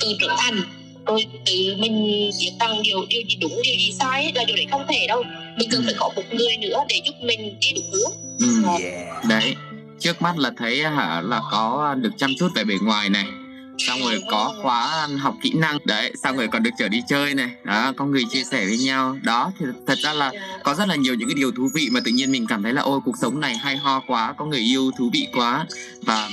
[0.00, 0.60] tự trưởng thành
[1.06, 2.04] rồi tự mình
[2.40, 5.06] biết rằng điều điều gì đúng điều gì sai ấy, là điều đấy không thể
[5.08, 5.22] đâu.
[5.58, 8.12] Mình cần phải có một người nữa để giúp mình đi đúng hướng.
[8.38, 8.80] Ừ.
[9.28, 9.54] đấy
[10.00, 13.24] trước mắt là thấy hả là có được chăm chút về bề ngoài này
[13.86, 15.78] xong rồi có khóa học kỹ năng.
[15.84, 17.50] Đấy xong rồi còn được trở đi chơi này.
[17.64, 19.18] Đó có người chia sẻ với nhau.
[19.22, 20.32] Đó thì thật ra là
[20.64, 22.72] có rất là nhiều những cái điều thú vị mà tự nhiên mình cảm thấy
[22.72, 25.66] là ôi cuộc sống này hay ho quá có người yêu thú vị quá.
[26.02, 26.28] Và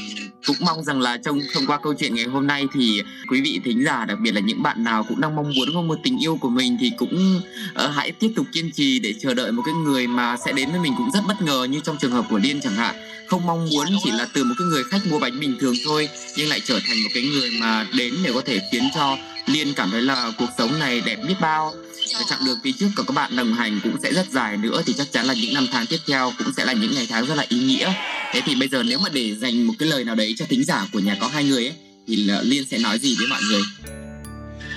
[0.47, 3.59] cũng mong rằng là trong thông qua câu chuyện ngày hôm nay thì quý vị
[3.65, 6.17] thính giả đặc biệt là những bạn nào cũng đang mong muốn có một tình
[6.23, 7.41] yêu của mình thì cũng
[7.85, 10.71] uh, hãy tiếp tục kiên trì để chờ đợi một cái người mà sẽ đến
[10.71, 12.95] với mình cũng rất bất ngờ như trong trường hợp của Liên chẳng hạn.
[13.27, 16.09] Không mong muốn chỉ là từ một cái người khách mua bánh bình thường thôi
[16.37, 19.73] nhưng lại trở thành một cái người mà đến để có thể khiến cho liên
[19.73, 21.73] cảm thấy là cuộc sống này đẹp biết bao
[22.13, 24.81] và chặng đường phía trước của các bạn đồng hành cũng sẽ rất dài nữa
[24.85, 27.25] thì chắc chắn là những năm tháng tiếp theo cũng sẽ là những ngày tháng
[27.25, 27.93] rất là ý nghĩa
[28.33, 30.63] thế thì bây giờ nếu mà để dành một cái lời nào đấy cho thính
[30.63, 31.75] giả của nhà có hai người ấy
[32.07, 33.61] thì liên sẽ nói gì với mọi người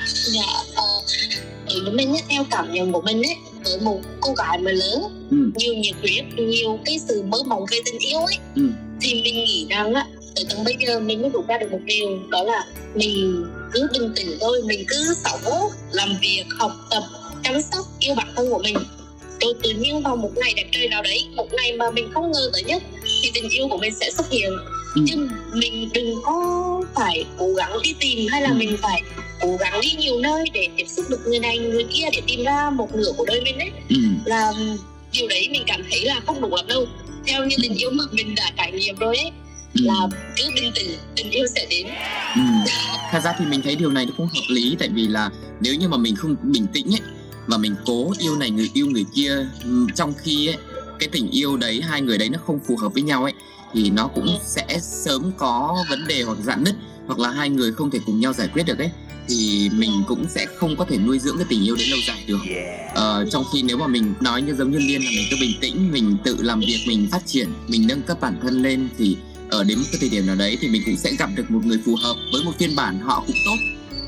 [0.06, 4.70] dạ uh, với mình theo cảm nhận của mình ấy với một cô gái mà
[4.70, 5.36] lớn ừ.
[5.56, 8.62] nhiều nhiệt huyết nhiều cái sự mơ mộng về tình yêu ấy ừ.
[9.00, 11.80] thì mình nghĩ rằng á tới tận bây giờ mình mới rút ra được một
[11.84, 12.64] điều đó là
[12.94, 17.02] mình cứ bình tĩnh thôi mình cứ sống làm việc học tập
[17.42, 18.76] chăm sóc yêu bản thân của mình
[19.40, 22.32] rồi tự nhiên vào một ngày đẹp trời nào đấy một ngày mà mình không
[22.32, 22.82] ngờ tới nhất
[23.22, 24.50] thì tình yêu của mình sẽ xuất hiện
[24.94, 25.02] ừ.
[25.04, 28.54] nhưng mình đừng có phải cố gắng đi tìm hay là ừ.
[28.54, 29.02] mình phải
[29.40, 32.44] cố gắng đi nhiều nơi để tiếp xúc được người này người kia để tìm
[32.44, 33.96] ra một nửa của đời mình ấy ừ.
[34.24, 34.52] là
[35.12, 36.86] điều đấy mình cảm thấy là không đủ lắm đâu
[37.26, 39.32] theo như tình yêu mà mình đã trải nghiệm rồi ấy.
[39.74, 41.86] Là cứ bình tĩnh tình yêu sẽ đến.
[42.34, 42.40] Ừ.
[43.10, 45.74] thật ra thì mình thấy điều này nó cũng hợp lý tại vì là nếu
[45.74, 47.00] như mà mình không bình tĩnh ấy
[47.46, 50.56] và mình cố yêu này người yêu người kia ừ, trong khi ấy,
[50.98, 53.32] cái tình yêu đấy hai người đấy nó không phù hợp với nhau ấy
[53.72, 56.74] thì nó cũng sẽ sớm có vấn đề hoặc dạn nứt
[57.06, 58.90] hoặc là hai người không thể cùng nhau giải quyết được ấy
[59.28, 62.24] thì mình cũng sẽ không có thể nuôi dưỡng cái tình yêu đấy lâu dài
[62.26, 62.38] được.
[62.94, 65.52] Ờ, trong khi nếu mà mình nói như giống như liên là mình cứ bình
[65.60, 69.16] tĩnh mình tự làm việc mình phát triển mình nâng cấp bản thân lên thì
[69.50, 71.60] ở đến một cái thời điểm nào đấy thì mình cũng sẽ gặp được một
[71.64, 73.56] người phù hợp với một phiên bản họ cũng tốt.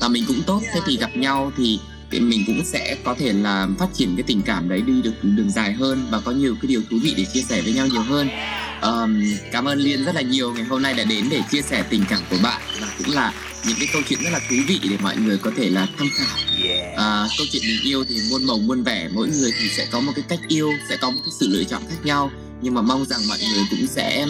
[0.01, 1.79] Và mình cũng tốt thế thì gặp nhau thì
[2.11, 5.13] thì mình cũng sẽ có thể là phát triển cái tình cảm đấy đi được
[5.21, 7.87] đường dài hơn và có nhiều cái điều thú vị để chia sẻ với nhau
[7.87, 8.29] nhiều hơn.
[8.81, 11.83] Um, cảm ơn liên rất là nhiều ngày hôm nay đã đến để chia sẻ
[11.89, 13.33] tình cảm của bạn và cũng là
[13.67, 16.07] những cái câu chuyện rất là thú vị để mọi người có thể là tham
[16.13, 16.37] khảo.
[16.97, 19.99] À, câu chuyện tình yêu thì muôn màu muôn vẻ mỗi người thì sẽ có
[19.99, 22.31] một cái cách yêu sẽ có một cái sự lựa chọn khác nhau.
[22.61, 24.25] Nhưng mà mong rằng mọi người cũng sẽ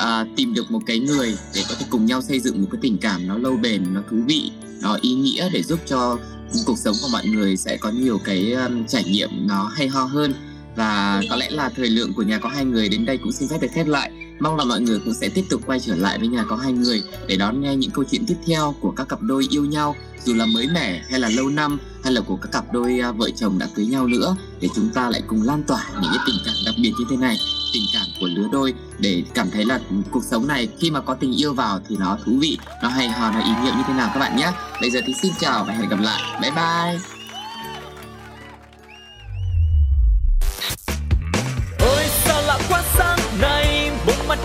[0.00, 2.78] à, tìm được một cái người để có thể cùng nhau xây dựng một cái
[2.82, 4.50] tình cảm nó lâu bền nó thú vị
[4.82, 6.18] nó ý nghĩa để giúp cho
[6.66, 10.04] cuộc sống của mọi người sẽ có nhiều cái um, trải nghiệm nó hay ho
[10.04, 10.34] hơn.
[10.76, 13.48] Và có lẽ là thời lượng của nhà có hai người đến đây cũng xin
[13.48, 14.10] phép được khép lại
[14.40, 16.72] mong là mọi người cũng sẽ tiếp tục quay trở lại với nhà có hai
[16.72, 19.96] người để đón nghe những câu chuyện tiếp theo của các cặp đôi yêu nhau,
[20.24, 23.12] dù là mới mẻ hay là lâu năm, hay là của các cặp đôi à,
[23.12, 26.24] vợ chồng đã cưới nhau nữa, để chúng ta lại cùng lan tỏa những cái
[26.26, 27.36] tình cảm đặc biệt như thế này,
[27.72, 29.80] tình cảm của lứa đôi, để cảm thấy là
[30.10, 33.08] cuộc sống này khi mà có tình yêu vào thì nó thú vị, nó hay
[33.08, 34.52] ho, nó ý nghĩa như thế nào các bạn nhé.
[34.80, 36.40] Bây giờ thì xin chào và hẹn gặp lại.
[36.42, 37.19] Bye bye.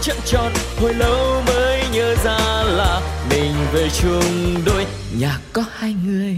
[0.08, 0.52] Bốn tròn,
[0.82, 4.86] hồi lâu mới nhớ ra là mình về chung đôi,
[5.20, 6.36] nhà có hai người.